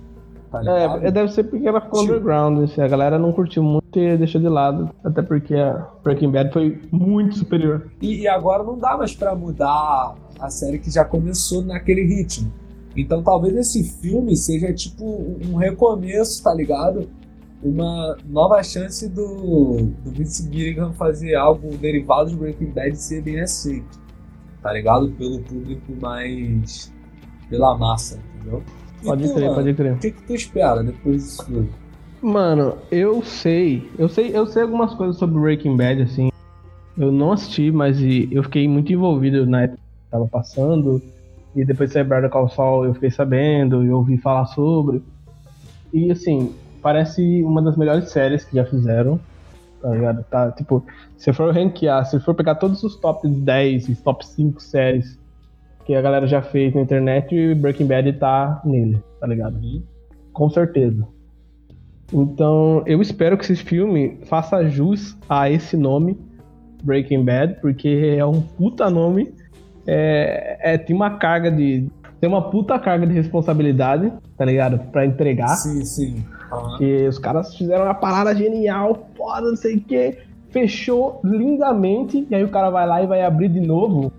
Tá? 0.62 1.00
É, 1.02 1.10
deve 1.10 1.32
ser 1.32 1.44
porque 1.44 1.66
ela 1.66 1.80
ficou 1.80 2.00
tipo, 2.00 2.12
underground, 2.12 2.64
assim, 2.64 2.80
a 2.80 2.88
galera 2.88 3.18
não 3.18 3.32
curtiu 3.32 3.62
muito 3.62 3.98
e 3.98 4.16
deixou 4.16 4.40
de 4.40 4.48
lado. 4.48 4.90
Até 5.02 5.22
porque 5.22 5.54
a 5.54 5.88
Breaking 6.02 6.30
Bad 6.30 6.52
foi 6.52 6.80
muito 6.90 7.36
superior. 7.36 7.90
E, 8.00 8.20
e 8.22 8.28
agora 8.28 8.62
não 8.62 8.78
dá 8.78 8.96
mais 8.96 9.14
pra 9.14 9.34
mudar 9.34 10.14
a 10.38 10.50
série 10.50 10.78
que 10.78 10.90
já 10.90 11.04
começou 11.04 11.62
naquele 11.62 12.02
ritmo. 12.04 12.52
Então 12.96 13.22
talvez 13.22 13.56
esse 13.56 13.82
filme 13.82 14.36
seja 14.36 14.72
tipo 14.72 15.04
um 15.44 15.56
recomeço, 15.56 16.42
tá 16.42 16.54
ligado? 16.54 17.08
Uma 17.62 18.16
nova 18.26 18.62
chance 18.62 19.08
do, 19.08 19.78
do 20.04 20.10
Vince 20.10 20.42
Gilligan 20.52 20.92
fazer 20.92 21.34
algo 21.34 21.76
derivado 21.76 22.30
de 22.30 22.36
Breaking 22.36 22.70
Bad 22.72 22.90
e 22.90 22.96
ser 22.96 23.22
bem 23.22 23.40
aceito, 23.40 23.98
tá 24.62 24.72
ligado? 24.72 25.10
Pelo 25.12 25.40
público 25.40 25.92
mais. 26.00 26.92
pela 27.48 27.76
massa, 27.76 28.20
entendeu? 28.36 28.62
Pode 29.04 29.22
crer, 29.32 29.42
mano, 29.42 29.54
pode 29.54 29.74
crer. 29.74 29.92
O 29.92 29.98
que, 29.98 30.10
que 30.10 30.22
tu 30.22 30.34
espera 30.34 30.82
depois 30.82 31.22
disso 31.22 31.44
tudo? 31.46 31.68
Mano, 32.22 32.78
eu 32.90 33.22
sei. 33.22 33.90
Eu 33.98 34.08
sei, 34.08 34.36
eu 34.36 34.46
sei 34.46 34.62
algumas 34.62 34.94
coisas 34.94 35.16
sobre 35.16 35.38
Breaking 35.38 35.76
Bad, 35.76 36.02
assim. 36.02 36.30
Eu 36.96 37.12
não 37.12 37.32
assisti, 37.32 37.70
mas 37.70 37.98
eu 38.00 38.42
fiquei 38.44 38.66
muito 38.66 38.92
envolvido 38.92 39.44
na 39.46 39.62
época 39.62 39.78
que 39.78 40.10
tava 40.10 40.26
passando. 40.26 41.02
E 41.54 41.64
depois 41.64 41.90
de 41.90 41.94
sair 41.94 42.04
Better 42.04 42.30
Call 42.30 42.48
Saul 42.48 42.86
eu 42.86 42.94
fiquei 42.94 43.10
sabendo, 43.10 43.84
eu 43.84 43.96
ouvi 43.96 44.16
falar 44.16 44.46
sobre. 44.46 45.02
E 45.92 46.10
assim, 46.10 46.52
parece 46.82 47.42
uma 47.42 47.60
das 47.60 47.76
melhores 47.76 48.08
séries 48.10 48.44
que 48.44 48.56
já 48.56 48.64
fizeram. 48.64 49.20
Tá 49.82 49.90
ligado? 49.90 50.24
Tá, 50.24 50.50
tipo, 50.50 50.82
se 51.18 51.30
for 51.32 51.52
rankear, 51.52 52.06
se 52.06 52.18
for 52.20 52.34
pegar 52.34 52.54
todos 52.54 52.82
os 52.82 52.96
top 52.96 53.28
10 53.28 53.90
e 53.90 53.96
top 53.96 54.26
5 54.26 54.62
séries 54.62 55.18
que 55.84 55.94
a 55.94 56.00
galera 56.00 56.26
já 56.26 56.42
fez 56.42 56.74
na 56.74 56.80
internet, 56.80 57.54
Breaking 57.54 57.86
Bad 57.86 58.12
tá 58.14 58.60
nele, 58.64 59.02
tá 59.20 59.26
ligado? 59.26 59.56
Uhum. 59.56 59.82
Com 60.32 60.50
certeza. 60.50 61.06
Então, 62.12 62.82
eu 62.86 63.00
espero 63.00 63.36
que 63.36 63.44
esse 63.44 63.56
filme 63.56 64.18
faça 64.24 64.68
jus 64.68 65.16
a 65.28 65.50
esse 65.50 65.76
nome, 65.76 66.18
Breaking 66.82 67.24
Bad, 67.24 67.60
porque 67.60 68.16
é 68.18 68.24
um 68.24 68.40
puta 68.40 68.90
nome 68.90 69.32
é, 69.86 70.58
é, 70.60 70.78
tem 70.78 70.94
uma 70.94 71.10
carga 71.18 71.50
de. 71.50 71.88
Tem 72.20 72.28
uma 72.28 72.50
puta 72.50 72.78
carga 72.78 73.06
de 73.06 73.12
responsabilidade, 73.12 74.10
tá 74.36 74.44
ligado? 74.44 74.78
Pra 74.90 75.04
entregar. 75.04 75.48
Sim, 75.48 75.84
sim. 75.84 76.24
Uhum. 76.50 76.78
Que 76.78 77.06
os 77.06 77.18
caras 77.18 77.54
fizeram 77.54 77.84
uma 77.84 77.94
parada 77.94 78.34
genial, 78.34 79.08
foda, 79.16 79.48
não 79.48 79.56
sei 79.56 79.76
o 79.76 79.80
quê. 79.80 80.18
Fechou 80.50 81.20
lindamente, 81.22 82.26
e 82.30 82.34
aí 82.34 82.44
o 82.44 82.48
cara 82.48 82.70
vai 82.70 82.86
lá 82.86 83.02
e 83.02 83.06
vai 83.06 83.22
abrir 83.22 83.48
de 83.48 83.60
novo. 83.60 84.12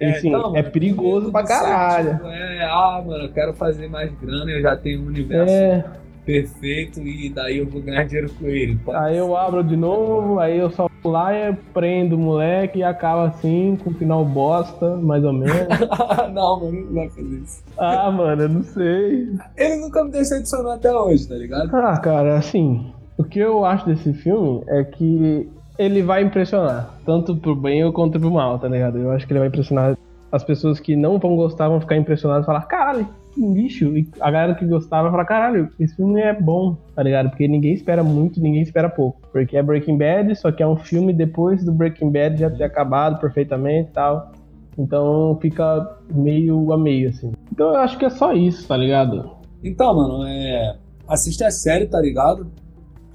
É, 0.00 0.18
então, 0.18 0.56
é 0.56 0.62
perigoso 0.62 1.32
pra 1.32 1.44
caralho. 1.44 2.14
Tipo, 2.14 2.26
é, 2.28 2.64
ah, 2.64 3.02
mano, 3.04 3.24
eu 3.24 3.32
quero 3.32 3.52
fazer 3.54 3.88
mais 3.88 4.12
grana, 4.20 4.50
eu 4.50 4.62
já 4.62 4.76
tenho 4.76 5.02
um 5.02 5.06
universo. 5.06 5.52
É 5.52 5.84
perfeito 6.28 7.00
e 7.00 7.30
daí 7.30 7.56
eu 7.56 7.66
vou 7.66 7.80
ganhar 7.80 8.04
dinheiro 8.04 8.30
com 8.38 8.46
ele. 8.46 8.76
Pode 8.84 8.98
aí 8.98 9.14
ser. 9.14 9.20
eu 9.20 9.34
abro 9.34 9.64
de 9.64 9.74
novo, 9.74 10.38
aí 10.38 10.58
eu 10.58 10.70
só 10.70 10.86
vou 11.02 11.10
lá 11.10 11.32
e 11.32 11.54
prendo 11.72 12.16
o 12.16 12.18
moleque 12.18 12.80
e 12.80 12.84
acaba 12.84 13.28
assim, 13.28 13.78
com 13.82 13.88
o 13.88 13.94
final 13.94 14.26
bosta, 14.26 14.98
mais 14.98 15.24
ou 15.24 15.32
menos. 15.32 15.56
não, 16.34 16.60
mano, 16.60 16.84
não 16.84 16.94
vai 16.94 17.08
fazer 17.08 17.34
isso. 17.42 17.64
Ah, 17.78 18.10
mano, 18.10 18.42
eu 18.42 18.48
não 18.50 18.62
sei. 18.62 19.28
Ele 19.56 19.76
nunca 19.76 20.04
me 20.04 20.10
decepcionou 20.10 20.72
até 20.72 20.92
hoje, 20.92 21.26
tá 21.26 21.34
ligado? 21.34 21.74
Ah, 21.74 21.96
cara, 21.96 22.36
assim, 22.36 22.92
o 23.16 23.24
que 23.24 23.38
eu 23.38 23.64
acho 23.64 23.86
desse 23.86 24.12
filme 24.12 24.62
é 24.68 24.84
que 24.84 25.48
ele 25.78 26.02
vai 26.02 26.22
impressionar, 26.22 26.98
tanto 27.06 27.36
pro 27.36 27.54
bem 27.54 27.90
quanto 27.92 28.18
pro 28.18 28.30
mal, 28.30 28.58
tá 28.58 28.68
ligado? 28.68 28.98
Eu 28.98 29.12
acho 29.12 29.26
que 29.26 29.32
ele 29.32 29.38
vai 29.38 29.48
impressionar 29.48 29.96
as 30.30 30.44
pessoas 30.44 30.78
que 30.78 30.94
não 30.94 31.18
vão 31.18 31.36
gostar 31.36 31.68
vão 31.68 31.80
ficar 31.80 31.96
impressionadas 31.96 32.44
e 32.44 32.46
falar, 32.46 32.62
caralho, 32.62 33.08
lixo. 33.36 33.96
E 33.96 34.06
a 34.20 34.30
galera 34.30 34.54
que 34.54 34.66
gostava 34.66 35.10
fala, 35.10 35.24
caralho, 35.24 35.70
esse 35.78 35.96
filme 35.96 36.20
é 36.20 36.34
bom, 36.38 36.76
tá 36.94 37.02
ligado? 37.02 37.30
Porque 37.30 37.48
ninguém 37.48 37.72
espera 37.72 38.02
muito, 38.02 38.40
ninguém 38.40 38.62
espera 38.62 38.88
pouco. 38.88 39.20
Porque 39.32 39.56
é 39.56 39.62
Breaking 39.62 39.96
Bad, 39.96 40.34
só 40.36 40.52
que 40.52 40.62
é 40.62 40.66
um 40.66 40.76
filme 40.76 41.12
depois 41.12 41.64
do 41.64 41.72
Breaking 41.72 42.10
Bad 42.10 42.38
já 42.38 42.50
ter 42.50 42.64
acabado 42.64 43.20
perfeitamente 43.20 43.90
e 43.90 43.92
tal. 43.92 44.32
Então 44.76 45.38
fica 45.40 45.98
meio 46.12 46.72
a 46.72 46.78
meio, 46.78 47.08
assim. 47.08 47.32
Então 47.52 47.70
eu 47.70 47.80
acho 47.80 47.98
que 47.98 48.04
é 48.04 48.10
só 48.10 48.32
isso, 48.32 48.66
tá 48.68 48.76
ligado? 48.76 49.30
Então, 49.62 49.94
mano, 49.94 50.26
é. 50.26 50.76
Assiste 51.08 51.42
a 51.42 51.50
série, 51.50 51.86
tá 51.86 52.00
ligado? 52.00 52.46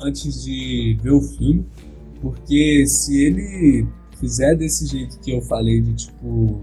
Antes 0.02 0.43
de 0.43 0.97
ver 1.02 1.12
o 1.12 1.21
filme. 1.21 1.63
Porque 2.23 2.88
se 2.88 3.21
ele 3.21 3.86
fizer 4.17 4.55
desse 4.55 4.86
jeito 4.88 5.19
que 5.19 5.29
eu 5.29 5.41
falei, 5.41 5.81
de 5.81 5.93
tipo 5.93 6.62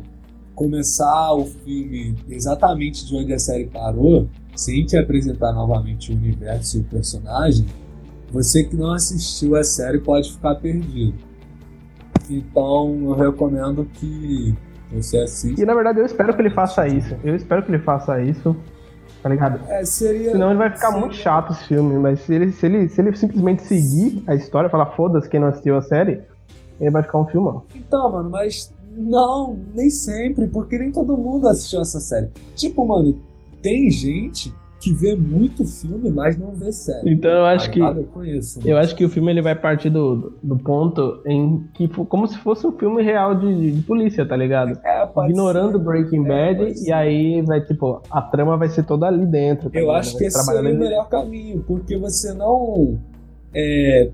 começar 0.55 1.35
o 1.35 1.44
filme 1.44 2.16
exatamente 2.31 3.07
de 3.07 3.14
onde 3.14 3.35
a 3.35 3.38
série 3.38 3.66
parou, 3.66 4.27
sem 4.57 4.87
te 4.87 4.96
apresentar 4.96 5.53
novamente 5.53 6.12
o 6.12 6.16
universo 6.16 6.79
e 6.79 6.81
o 6.81 6.85
personagem, 6.85 7.66
você 8.33 8.64
que 8.64 8.75
não 8.75 8.92
assistiu 8.92 9.55
a 9.55 9.62
série 9.62 9.99
pode 9.99 10.33
ficar 10.33 10.55
perdido. 10.55 11.14
Então 12.31 12.99
eu 13.05 13.12
recomendo 13.12 13.85
que 13.85 14.55
você 14.90 15.18
assista. 15.18 15.61
E 15.61 15.66
na 15.66 15.75
verdade 15.75 16.01
eu 16.01 16.07
espero 16.07 16.35
que 16.35 16.40
ele 16.40 16.51
faça 16.51 16.88
isso. 16.88 17.14
Eu 17.23 17.37
espero 17.37 17.62
que 17.62 17.70
ele 17.70 17.83
faça 17.83 18.18
isso. 18.23 18.57
Tá 19.23 19.29
ligado? 19.29 19.61
É, 19.69 19.85
seria. 19.85 20.33
Senão 20.33 20.49
ele 20.51 20.59
vai 20.59 20.71
ficar 20.71 20.89
seria... 20.89 21.01
muito 21.01 21.15
chato 21.15 21.53
esse 21.53 21.65
filme. 21.65 21.99
Mas 21.99 22.21
se 22.21 22.35
ele, 22.35 22.53
se 22.53 22.67
ele, 22.67 22.89
se 22.89 23.01
ele 23.01 23.17
simplesmente 23.17 23.63
seguir 23.63 24.23
a 24.27 24.35
história, 24.35 24.71
falar 24.71 24.87
foda-se 24.87 25.29
quem 25.29 25.41
não 25.41 25.49
assistiu 25.49 25.77
a 25.77 25.83
série, 25.83 26.23
ele 26.81 26.91
vai 26.91 27.03
ficar 27.03 27.19
um 27.19 27.27
filmão. 27.27 27.63
Então, 27.75 28.11
mano, 28.11 28.31
mas 28.31 28.73
não, 28.97 29.59
nem 29.75 29.91
sempre, 29.91 30.47
porque 30.47 30.79
nem 30.79 30.91
todo 30.91 31.17
mundo 31.17 31.49
assistiu 31.49 31.81
essa 31.81 32.01
série. 32.01 32.29
Tipo, 32.55 32.87
mano, 32.87 33.19
tem 33.63 33.91
gente 33.91 34.55
que 34.81 34.95
vê 34.95 35.14
muito 35.14 35.64
filme, 35.66 36.11
mas 36.11 36.38
não 36.38 36.53
vê 36.53 36.73
série. 36.73 37.12
Então 37.12 37.31
eu 37.31 37.45
acho 37.45 37.66
tá 37.66 37.73
que 37.73 37.81
eu 37.81 38.05
conheço. 38.05 38.61
Eu 38.64 38.79
acho 38.79 38.97
que 38.97 39.05
o 39.05 39.11
filme 39.11 39.31
ele 39.31 39.43
vai 39.43 39.55
partir 39.55 39.90
do, 39.90 40.33
do 40.43 40.57
ponto 40.57 41.23
em 41.27 41.64
que 41.75 41.87
como 41.87 42.27
se 42.27 42.38
fosse 42.38 42.66
um 42.66 42.73
filme 42.73 43.03
real 43.03 43.35
de, 43.35 43.73
de 43.73 43.83
polícia, 43.83 44.27
tá 44.27 44.35
ligado? 44.35 44.81
É, 44.83 45.07
Ignorando 45.29 45.79
ser. 45.79 45.85
Breaking 45.85 46.25
é, 46.25 46.55
Bad 46.55 46.75
e 46.87 46.93
aí 46.93 47.43
vai 47.43 47.61
tipo 47.61 48.03
a 48.11 48.23
trama 48.23 48.57
vai 48.57 48.69
ser 48.69 48.85
toda 48.85 49.07
ali 49.07 49.27
dentro. 49.27 49.69
Tá 49.69 49.79
eu 49.79 49.83
ligado? 49.83 49.99
acho 49.99 50.16
que 50.16 50.25
esse 50.25 50.43
seria 50.43 50.75
o 50.75 50.79
melhor 50.79 51.09
caminho, 51.09 51.62
porque 51.66 51.99
você 51.99 52.33
não 52.33 52.99
é, 53.55 54.11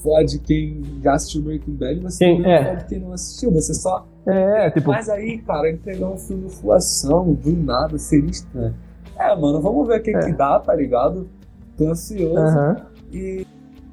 fode 0.00 0.38
quem 0.38 0.80
já 1.02 1.14
assistiu 1.14 1.42
Breaking 1.42 1.74
Bad, 1.74 2.00
você 2.00 2.24
quem, 2.24 2.40
não 2.40 2.48
é. 2.48 2.64
fode 2.64 2.84
quem 2.86 3.00
não 3.00 3.12
assistiu, 3.12 3.50
você 3.50 3.74
só 3.74 4.06
é, 4.26 4.70
tipo. 4.70 4.90
Mas 4.90 5.08
aí, 5.08 5.38
cara, 5.38 5.70
entregar 5.70 6.08
um 6.08 6.16
filme 6.16 6.48
full 6.48 6.72
ação, 6.72 7.34
do 7.34 7.52
nada, 7.52 7.98
seria 7.98 8.30
estranho. 8.30 8.74
É, 9.18 9.34
mano, 9.36 9.60
vamos 9.60 9.86
ver 9.86 10.00
o 10.00 10.02
que, 10.02 10.14
é. 10.14 10.20
que 10.20 10.32
dá, 10.32 10.58
tá 10.58 10.74
ligado? 10.74 11.28
Tô 11.76 11.88
ansioso. 11.88 12.34
Uhum. 12.34 12.76
E, 13.12 13.46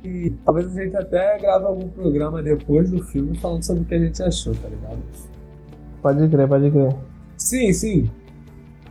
e 0.03 0.31
talvez 0.43 0.75
a 0.75 0.84
gente 0.84 0.97
até 0.97 1.38
grave 1.39 1.65
algum 1.65 1.88
programa 1.89 2.41
depois 2.41 2.89
do 2.89 3.03
filme 3.03 3.38
falando 3.38 3.63
sobre 3.63 3.84
o 3.84 3.86
que 3.86 3.95
a 3.95 3.99
gente 3.99 4.21
achou, 4.23 4.53
tá 4.55 4.67
ligado? 4.67 4.99
Pode 6.01 6.27
crer, 6.27 6.47
pode 6.47 6.71
crer. 6.71 6.95
Sim, 7.38 7.73
sim. 7.73 8.12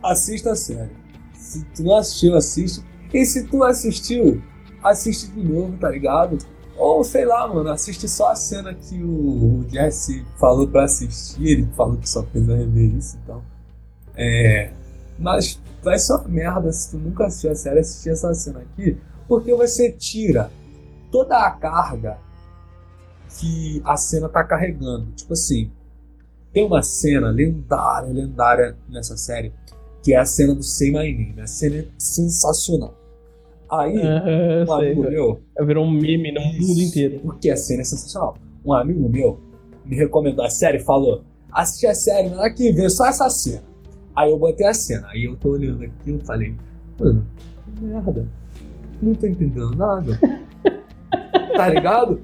Assista 0.01 0.51
a 0.51 0.55
série. 0.55 0.91
Se 1.33 1.65
tu 1.75 1.83
não 1.83 1.97
assistiu, 1.97 2.35
assiste. 2.35 2.83
E 3.13 3.25
se 3.25 3.45
tu 3.45 3.63
assistiu, 3.63 4.41
assiste 4.81 5.31
de 5.31 5.43
novo, 5.43 5.77
tá 5.77 5.89
ligado? 5.89 6.37
Ou 6.77 7.03
sei 7.03 7.25
lá, 7.25 7.47
mano, 7.47 7.69
assiste 7.69 8.07
só 8.07 8.31
a 8.31 8.35
cena 8.35 8.73
que 8.73 9.01
o 9.03 9.65
Jesse 9.69 10.25
falou 10.37 10.67
pra 10.67 10.85
assistir, 10.85 11.45
ele 11.45 11.67
falou 11.75 11.97
que 11.97 12.09
só 12.09 12.23
fez 12.23 12.49
a 12.49 12.55
rever 12.55 12.95
isso, 12.95 13.19
então. 13.23 13.43
É. 14.15 14.71
Mas 15.19 15.60
vai 15.83 15.97
ser 15.97 16.13
uma 16.13 16.27
merda 16.27 16.71
se 16.71 16.91
tu 16.91 16.97
nunca 16.97 17.25
assistiu 17.25 17.51
a 17.51 17.55
série 17.55 17.79
assistir 17.79 18.09
essa 18.09 18.33
cena 18.33 18.59
aqui, 18.59 18.97
porque 19.27 19.53
você 19.53 19.91
tira 19.91 20.51
toda 21.11 21.37
a 21.37 21.51
carga 21.51 22.17
que 23.39 23.81
a 23.85 23.97
cena 23.97 24.29
tá 24.29 24.43
carregando. 24.43 25.11
Tipo 25.13 25.33
assim, 25.33 25.71
tem 26.53 26.65
uma 26.65 26.81
cena 26.81 27.29
lendária, 27.29 28.11
lendária 28.11 28.77
nessa 28.89 29.15
série, 29.17 29.53
que 30.03 30.13
é 30.13 30.17
a 30.17 30.25
cena 30.25 30.53
do 30.53 30.63
Say 30.63 30.91
My 30.91 31.11
Name. 31.11 31.41
A 31.41 31.47
cena 31.47 31.77
é 31.77 31.87
sensacional. 31.97 32.95
Aí, 33.69 33.97
uh, 33.97 34.69
um 34.69 34.73
amigo 34.73 35.03
sei, 35.03 35.11
meu. 35.11 35.41
Virou 35.65 35.85
um 35.85 35.91
meme 35.91 36.31
no 36.33 36.41
mundo 36.41 36.81
inteiro. 36.81 37.21
Porque 37.21 37.49
a 37.49 37.55
cena 37.55 37.81
é 37.81 37.85
sensacional. 37.85 38.35
Um 38.65 38.73
amigo 38.73 39.07
meu 39.07 39.39
me 39.85 39.95
recomendou 39.95 40.43
a 40.43 40.49
série 40.49 40.77
e 40.77 40.83
falou: 40.83 41.23
assiste 41.51 41.87
a 41.87 41.95
série, 41.95 42.29
mas 42.29 42.39
aqui, 42.39 42.71
vê 42.71 42.89
só 42.89 43.05
essa 43.07 43.29
cena. 43.29 43.70
Aí 44.15 44.29
eu 44.29 44.37
botei 44.37 44.67
a 44.67 44.73
cena. 44.73 45.07
Aí 45.09 45.23
eu 45.23 45.35
tô 45.35 45.51
olhando 45.51 45.83
aqui 45.83 46.11
e 46.11 46.25
falei: 46.25 46.55
mano, 46.99 47.25
que 47.65 47.83
merda. 47.83 48.27
Não 49.01 49.15
tô 49.15 49.27
entendendo 49.27 49.75
nada. 49.75 50.19
tá 51.55 51.69
ligado? 51.69 52.21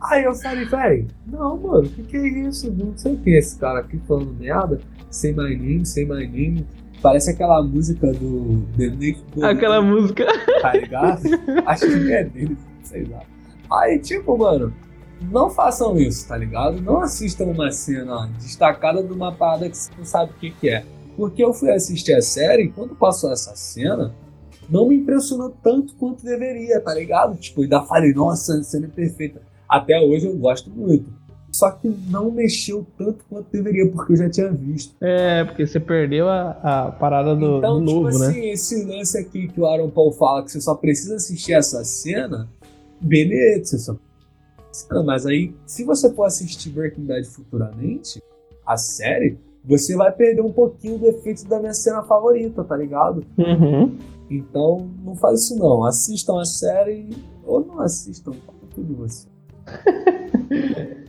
Aí 0.00 0.24
eu 0.24 0.34
falei, 0.34 0.64
velho, 0.64 1.06
não, 1.26 1.56
mano, 1.56 1.86
o 1.86 1.88
que, 1.88 2.02
que 2.02 2.16
é 2.16 2.28
isso? 2.40 2.70
Não 2.70 2.96
sei 2.96 3.16
quem 3.16 3.34
é 3.34 3.38
esse 3.38 3.58
cara 3.58 3.80
aqui 3.80 3.98
falando 4.06 4.32
merda. 4.34 4.78
Sem 5.10 5.32
my 5.32 5.56
name, 5.56 5.86
sem 5.86 6.04
my 6.04 6.26
name. 6.26 6.66
Parece 7.02 7.30
aquela 7.30 7.62
música 7.62 8.12
do 8.12 8.62
The 8.76 8.88
Nick 8.88 9.22
Aquela 9.42 9.80
música. 9.80 10.26
Tá 10.60 10.72
ligado? 10.72 11.22
Acho 11.66 11.86
que 11.86 12.12
é 12.12 12.24
dele, 12.24 12.56
sei 12.82 13.04
lá. 13.04 13.22
Aí, 13.70 13.98
tipo, 13.98 14.36
mano, 14.36 14.72
não 15.30 15.50
façam 15.50 15.96
isso, 15.98 16.28
tá 16.28 16.36
ligado? 16.36 16.80
Não 16.80 17.00
assistam 17.00 17.46
uma 17.46 17.70
cena 17.70 18.28
destacada 18.38 19.02
de 19.02 19.12
uma 19.12 19.32
parada 19.32 19.68
que 19.68 19.76
você 19.76 19.90
não 19.96 20.04
sabe 20.04 20.32
o 20.32 20.34
que, 20.34 20.50
que 20.50 20.68
é. 20.68 20.84
Porque 21.16 21.42
eu 21.42 21.52
fui 21.52 21.70
assistir 21.70 22.14
a 22.14 22.22
série 22.22 22.64
e 22.64 22.68
quando 22.70 22.94
passou 22.94 23.32
essa 23.32 23.54
cena, 23.56 24.14
não 24.68 24.88
me 24.88 24.96
impressionou 24.96 25.54
tanto 25.62 25.94
quanto 25.94 26.24
deveria, 26.24 26.80
tá 26.80 26.92
ligado? 26.94 27.36
Tipo, 27.36 27.62
ainda 27.62 27.82
falei, 27.82 28.12
nossa, 28.12 28.58
a 28.58 28.62
cena 28.62 28.86
é 28.86 28.90
perfeita. 28.90 29.40
Até 29.68 29.98
hoje 29.98 30.26
eu 30.26 30.36
gosto 30.36 30.70
muito. 30.70 31.06
Só 31.50 31.70
que 31.70 31.88
não 32.10 32.30
mexeu 32.30 32.86
tanto 32.98 33.24
quanto 33.30 33.50
deveria, 33.50 33.90
porque 33.90 34.12
eu 34.12 34.16
já 34.16 34.28
tinha 34.28 34.52
visto. 34.52 34.94
É, 35.00 35.42
porque 35.44 35.66
você 35.66 35.80
perdeu 35.80 36.28
a, 36.28 36.50
a 36.62 36.92
parada 36.92 37.34
do, 37.34 37.58
então, 37.58 37.78
do 37.78 37.92
novo, 37.92 38.10
tipo 38.10 38.18
né? 38.18 38.26
assim, 38.28 38.50
esse 38.50 38.84
lance 38.84 39.16
aqui 39.16 39.48
que 39.48 39.58
o 39.58 39.64
Aaron 39.64 39.88
Paul 39.88 40.12
fala 40.12 40.44
que 40.44 40.52
você 40.52 40.60
só 40.60 40.74
precisa 40.74 41.16
assistir 41.16 41.54
essa 41.54 41.82
cena, 41.82 42.46
beleza, 43.00 43.64
você 43.64 43.78
só 43.78 43.96
mas 45.04 45.24
aí, 45.24 45.54
se 45.64 45.84
você 45.84 46.12
for 46.12 46.24
assistir 46.24 46.70
Breaking 46.70 47.06
Bad 47.06 47.26
futuramente, 47.26 48.22
a 48.66 48.76
série, 48.76 49.38
você 49.66 49.96
vai 49.96 50.12
perder 50.12 50.42
um 50.42 50.52
pouquinho 50.52 50.98
do 50.98 51.06
efeito 51.08 51.46
da 51.48 51.58
minha 51.58 51.74
cena 51.74 52.02
favorita, 52.04 52.62
tá 52.64 52.76
ligado? 52.76 53.24
Uhum. 53.36 53.96
Então, 54.30 54.88
não 55.04 55.14
faz 55.16 55.42
isso 55.44 55.58
não. 55.58 55.84
Assistam 55.84 56.40
a 56.40 56.44
série 56.44 57.10
ou 57.44 57.64
não 57.64 57.80
assistam, 57.80 58.32
tá 58.32 58.52
tudo 58.74 58.94
você. 58.96 59.26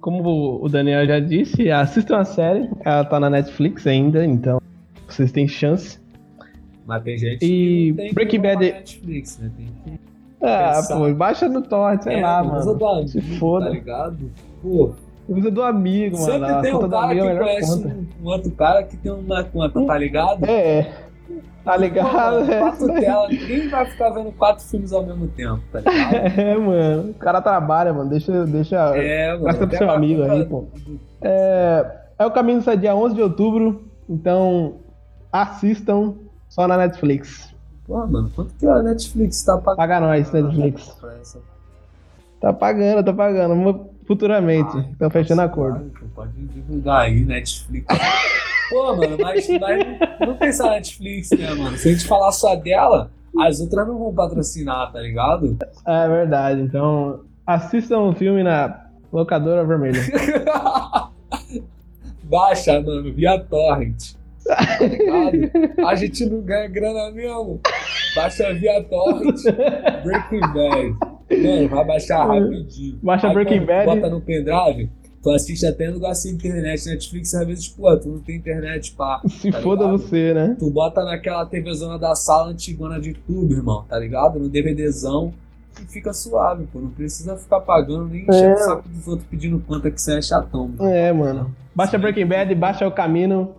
Como 0.00 0.64
o 0.64 0.68
Daniel 0.68 1.06
já 1.06 1.18
disse, 1.20 1.70
assistam 1.70 2.18
a 2.18 2.24
série. 2.24 2.70
Ela 2.84 3.04
tá 3.04 3.18
na 3.18 3.28
Netflix 3.28 3.86
ainda, 3.86 4.24
então 4.24 4.60
vocês 5.08 5.32
têm 5.32 5.46
chance. 5.48 5.98
Mas 6.86 7.02
tem 7.02 7.18
gente 7.18 7.44
E 7.44 7.92
que 7.92 8.14
Breaking 8.14 8.40
Bad- 8.40 8.60
Netflix, 8.60 9.38
né? 9.38 9.50
Tem 9.56 9.66
que 9.66 10.00
Ah, 10.40 10.74
Pensar. 10.76 10.96
pô, 10.98 11.12
baixa 11.14 11.48
no 11.48 11.60
torrent, 11.62 12.02
sei 12.02 12.14
É, 12.14 12.22
lá, 12.22 12.42
mano. 12.44 13.08
Se 13.08 13.20
foda. 13.38 13.66
Tá 13.66 13.72
ligado? 13.72 14.30
Pô, 14.62 14.92
Usa 15.28 15.50
do 15.50 15.62
amigo, 15.62 16.18
mano. 16.18 16.46
sempre 16.46 16.62
tem 16.62 16.74
um 16.74 16.88
cara 16.88 17.14
que 17.14 17.20
é 17.20 17.24
melhor 17.24 17.44
conhece 17.44 17.86
um, 17.86 18.06
um 18.22 18.26
outro 18.26 18.50
cara 18.52 18.82
que 18.82 18.96
tem 18.96 19.12
uma 19.12 19.44
conta, 19.44 19.84
tá 19.84 19.98
ligado? 19.98 20.44
É. 20.44 20.90
Tá 21.62 21.76
ligado? 21.76 22.46
Pô, 22.46 22.56
quatro 22.58 22.94
telas, 22.94 23.28
ninguém 23.28 23.68
vai 23.68 23.84
ficar 23.84 24.08
vendo 24.08 24.32
quatro 24.32 24.64
filmes 24.64 24.90
ao 24.90 25.04
mesmo 25.04 25.28
tempo, 25.28 25.60
tá 25.70 25.80
ligado? 25.80 26.14
É, 26.40 26.56
mano. 26.56 27.10
O 27.10 27.14
cara 27.14 27.42
trabalha, 27.42 27.92
mano. 27.92 28.08
Deixa. 28.08 28.46
deixa... 28.46 28.76
É, 28.96 29.32
mano. 29.32 29.44
Gasta 29.44 29.66
pro 29.66 29.76
seu 29.76 29.90
amigo 29.90 30.22
aí, 30.22 30.46
pô. 30.46 30.64
É, 31.20 31.86
é 32.18 32.24
o 32.24 32.30
caminho 32.30 32.62
sai 32.62 32.78
dia 32.78 32.96
11 32.96 33.14
de 33.14 33.20
outubro. 33.20 33.82
Então, 34.08 34.76
assistam 35.30 36.14
só 36.48 36.66
na 36.66 36.78
Netflix. 36.78 37.54
Pô, 37.86 38.06
mano, 38.06 38.30
quanto 38.34 38.54
que 38.54 38.66
a 38.66 38.82
Netflix 38.82 39.44
tá 39.44 39.58
pagando? 39.58 39.76
Paga 39.76 40.00
nós, 40.00 40.32
Netflix. 40.32 40.96
Tá 42.40 42.50
pagando, 42.50 43.04
tá 43.04 43.12
pagando. 43.12 43.88
Futuramente. 44.08 44.74
Ai, 44.74 44.88
Estão 44.90 45.10
fechando 45.10 45.42
acordo. 45.42 45.78
claro, 45.90 46.10
Pode 46.14 46.32
divulgar 46.48 47.02
aí, 47.02 47.24
Netflix. 47.24 47.86
Pô, 48.70 48.96
mano, 48.96 49.16
mas, 49.20 49.46
mas 49.60 49.86
não 50.20 50.34
tem 50.34 50.52
só 50.52 50.70
Netflix, 50.70 51.30
né, 51.30 51.54
mano? 51.54 51.76
Se 51.76 51.88
a 51.88 51.92
gente 51.92 52.06
falar 52.06 52.32
só 52.32 52.56
dela, 52.56 53.10
as 53.38 53.60
outras 53.60 53.86
não 53.86 53.98
vão 53.98 54.12
patrocinar, 54.14 54.90
tá 54.92 55.00
ligado? 55.00 55.56
É 55.86 56.08
verdade. 56.08 56.62
Então, 56.62 57.20
assistam 57.46 58.00
o 58.00 58.12
filme 58.14 58.42
na 58.42 58.86
locadora 59.12 59.64
vermelha. 59.64 60.00
Baixa, 62.24 62.80
mano, 62.80 63.12
via 63.12 63.38
torrent. 63.38 64.14
Tá? 64.44 64.56
A 65.86 65.94
gente 65.94 66.24
não 66.26 66.40
ganha 66.40 66.68
grana 66.68 67.10
mesmo. 67.10 67.60
Baixa 68.14 68.52
via 68.54 68.82
torrent. 68.84 69.36
Breaking 70.02 70.40
Bad. 70.40 70.96
Mano, 71.30 71.68
vai 71.68 71.84
baixar 71.84 72.26
rapidinho. 72.26 72.98
Baixa 73.02 73.28
Aí, 73.28 73.34
Breaking 73.34 73.64
Bad. 73.66 73.84
Bota 73.86 74.08
no 74.10 74.20
pendrive. 74.20 74.88
Tu 75.22 75.30
assiste 75.30 75.66
até 75.66 75.88
no 75.88 75.94
lugar 75.94 76.14
sem 76.14 76.32
internet. 76.32 76.86
Netflix, 76.88 77.34
às 77.34 77.46
vezes, 77.46 77.68
pô, 77.68 77.94
tu 77.96 78.08
não 78.08 78.18
tem 78.20 78.36
internet, 78.36 78.92
pá. 78.92 79.20
Se 79.28 79.50
Tá 79.50 79.60
foda 79.60 79.84
ligado? 79.84 79.98
você, 79.98 80.32
né? 80.32 80.56
Tu 80.58 80.70
bota 80.70 81.04
naquela 81.04 81.44
TVzona 81.44 81.98
da 81.98 82.14
sala 82.14 82.50
antigona 82.50 83.00
de 83.00 83.14
tudo, 83.14 83.52
irmão, 83.52 83.84
tá 83.88 83.98
ligado? 83.98 84.38
No 84.38 84.48
DVDzão 84.48 85.34
e 85.82 85.84
fica 85.86 86.12
suave, 86.12 86.66
pô. 86.72 86.78
Não 86.78 86.90
precisa 86.90 87.36
ficar 87.36 87.60
pagando 87.60 88.06
nem 88.06 88.22
enchendo 88.22 88.36
É. 88.46 88.54
o 88.54 88.58
saco 88.58 88.88
dos 88.88 89.08
outros 89.08 89.28
pedindo 89.28 89.58
conta 89.66 89.90
que 89.90 90.00
você 90.00 90.18
é 90.18 90.22
chatão, 90.22 90.68
mano. 90.68 90.90
É, 90.90 91.12
mano. 91.12 91.54
Baixa 91.74 91.98
Breaking 91.98 92.26
Bad, 92.26 92.54
baixa 92.54 92.86
o 92.86 92.92
caminho 92.92 93.50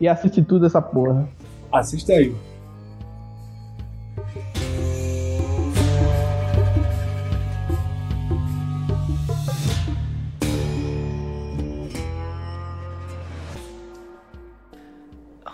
e 0.00 0.06
assiste 0.08 0.42
tudo 0.42 0.64
essa 0.66 0.80
porra. 0.80 1.28
Assista 1.72 2.12
aí. 2.12 2.34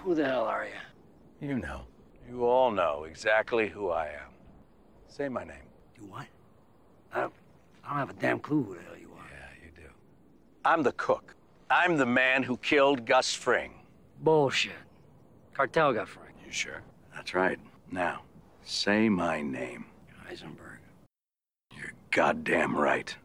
Who 0.06 0.14
the 0.14 0.24
hell 0.24 0.44
are 0.44 0.64
you? 0.64 1.48
You 1.48 1.58
know. 1.58 1.80
You 2.30 2.44
all 2.44 2.70
know 2.70 3.06
exactly 3.10 3.68
who 3.68 3.90
I 3.90 4.06
am. 4.06 4.30
Say 5.08 5.28
my 5.28 5.42
name. 5.42 5.66
You 5.98 6.06
what? 6.06 6.26
I 7.12 7.22
don't, 7.22 7.32
I 7.84 7.88
don't 7.88 7.98
have 7.98 8.10
a 8.10 8.20
damn 8.20 8.38
clue 8.38 8.62
who 8.62 8.74
the 8.76 8.82
hell 8.82 8.96
you 8.96 9.10
are. 9.18 9.28
Yeah, 9.28 9.64
you 9.64 9.72
do. 9.74 9.90
I'm 10.64 10.84
the 10.84 10.92
cook. 10.92 11.34
I'm 11.70 11.96
the 11.96 12.06
man 12.06 12.44
who 12.44 12.56
killed 12.58 13.04
Gus 13.04 13.34
Fring. 13.34 13.72
Bullshit. 14.20 14.74
Cartel 15.54 15.92
got 15.92 16.06
Fring. 16.06 16.34
You 16.46 16.52
sure? 16.52 16.82
That's 17.12 17.34
right. 17.34 17.58
Now, 17.90 18.22
say 18.62 19.08
my 19.08 19.42
name. 19.42 19.86
Heisenberg. 20.24 20.78
You're 21.76 21.94
goddamn 22.12 22.76
right. 22.76 23.16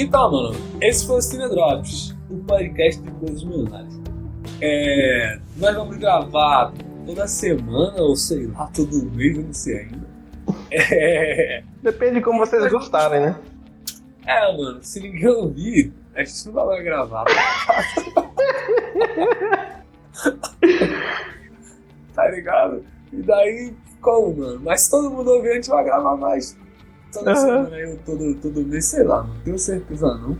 Então, 0.00 0.32
mano, 0.32 0.56
esse 0.80 1.06
foi 1.06 1.18
o 1.18 1.20
Cine 1.20 1.46
Drops, 1.50 2.16
o 2.30 2.38
podcast 2.38 3.02
de 3.02 3.10
coisas 3.10 3.44
milionárias. 3.44 4.00
É, 4.58 5.38
nós 5.58 5.76
vamos 5.76 5.98
gravar 5.98 6.72
toda 7.04 7.28
semana, 7.28 8.00
ou 8.00 8.16
sei 8.16 8.46
lá, 8.46 8.70
todo 8.74 9.04
mês, 9.12 9.36
eu 9.36 9.44
não 9.44 9.52
sei 9.52 9.80
ainda. 9.80 10.08
É, 10.70 11.62
Depende 11.82 12.14
de 12.14 12.22
como 12.22 12.38
vocês 12.38 12.72
gostarem, 12.72 13.20
né? 13.20 13.38
é, 14.24 14.56
mano, 14.56 14.82
se 14.82 15.00
ninguém 15.00 15.28
ouvir, 15.28 15.92
a 16.14 16.24
gente 16.24 16.46
não 16.46 16.64
vai 16.64 16.82
gravar. 16.82 17.26
tá 22.14 22.26
ligado? 22.30 22.82
E 23.12 23.20
daí, 23.20 23.74
como, 24.00 24.34
mano? 24.34 24.62
Mas 24.64 24.80
se 24.80 24.90
todo 24.90 25.10
mundo 25.10 25.30
ouvir, 25.30 25.50
a 25.50 25.54
gente 25.56 25.68
vai 25.68 25.84
gravar 25.84 26.16
mais. 26.16 26.56
Toda 27.12 27.34
semana 27.34 27.76
aí, 27.76 27.98
todo, 28.04 28.34
todo 28.36 28.62
mês, 28.62 28.86
sei 28.86 29.04
lá, 29.04 29.22
não 29.22 29.40
tenho 29.40 29.58
certeza 29.58 30.14
não. 30.18 30.38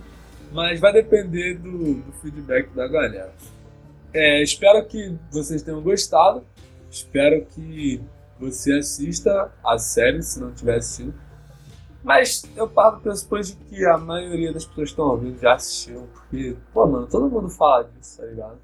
Mas 0.53 0.81
vai 0.81 0.93
depender 0.93 1.55
do, 1.55 1.95
do 1.95 2.13
feedback 2.21 2.69
da 2.75 2.87
galera. 2.89 3.33
É, 4.13 4.43
espero 4.43 4.85
que 4.87 5.17
vocês 5.31 5.63
tenham 5.63 5.81
gostado. 5.81 6.45
Espero 6.91 7.45
que 7.47 8.01
você 8.39 8.73
assista 8.73 9.53
a 9.65 9.79
série, 9.79 10.23
se 10.23 10.41
não 10.41 10.53
tiver 10.53 10.77
assistido. 10.77 11.15
Mas 12.03 12.45
eu 12.57 12.67
parto 12.69 12.97
do 12.97 13.03
pressuposto 13.03 13.57
de 13.57 13.65
que 13.65 13.85
a 13.87 13.99
maioria 13.99 14.53
das 14.53 14.65
pessoas 14.65 14.89
que 14.89 14.93
estão 14.93 15.07
ouvindo 15.07 15.39
já 15.39 15.55
assistiram. 15.55 16.07
Porque, 16.07 16.57
pô, 16.73 16.87
mano, 16.87 17.07
todo 17.07 17.29
mundo 17.29 17.51
fala 17.51 17.85
disso, 17.85 18.19
tá 18.19 18.27
ligado? 18.27 18.59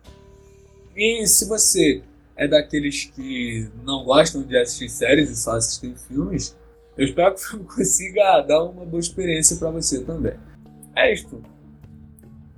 E 0.96 1.26
se 1.26 1.46
você 1.46 2.02
é 2.34 2.48
daqueles 2.48 3.04
que 3.04 3.68
não 3.84 4.04
gostam 4.04 4.42
de 4.42 4.57
assistir 4.57 4.88
séries 4.88 5.30
e 5.30 5.36
só 5.36 5.52
assistem 5.52 5.94
filmes, 5.94 6.57
eu 6.97 7.05
espero 7.05 7.34
que 7.34 7.47
filme 7.47 7.64
consiga 7.68 8.40
dar 8.42 8.62
uma 8.62 8.84
boa 8.84 9.01
experiência 9.01 9.57
pra 9.57 9.70
você 9.70 10.03
também. 10.03 10.34
É 10.94 11.12
isto. 11.12 11.42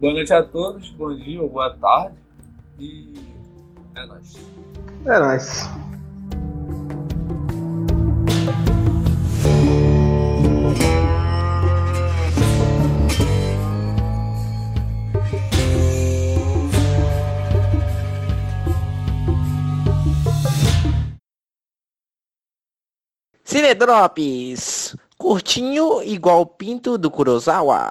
Boa 0.01 0.12
noite 0.12 0.32
a 0.32 0.43
todos, 0.43 0.91
bom 0.91 1.14
dia 1.14 1.43
ou 1.43 1.49
boa 1.49 1.76
tarde. 1.76 2.16
E 2.78 3.14
é 3.97 4.07
nóis. 4.07 4.36
É 5.05 5.18
nóis. 5.18 5.88
Cine 23.59 23.74
Drops, 23.74 24.94
Curtinho 25.18 26.00
igual 26.04 26.46
pinto 26.46 26.96
do 26.96 27.11
Kurosawa. 27.11 27.90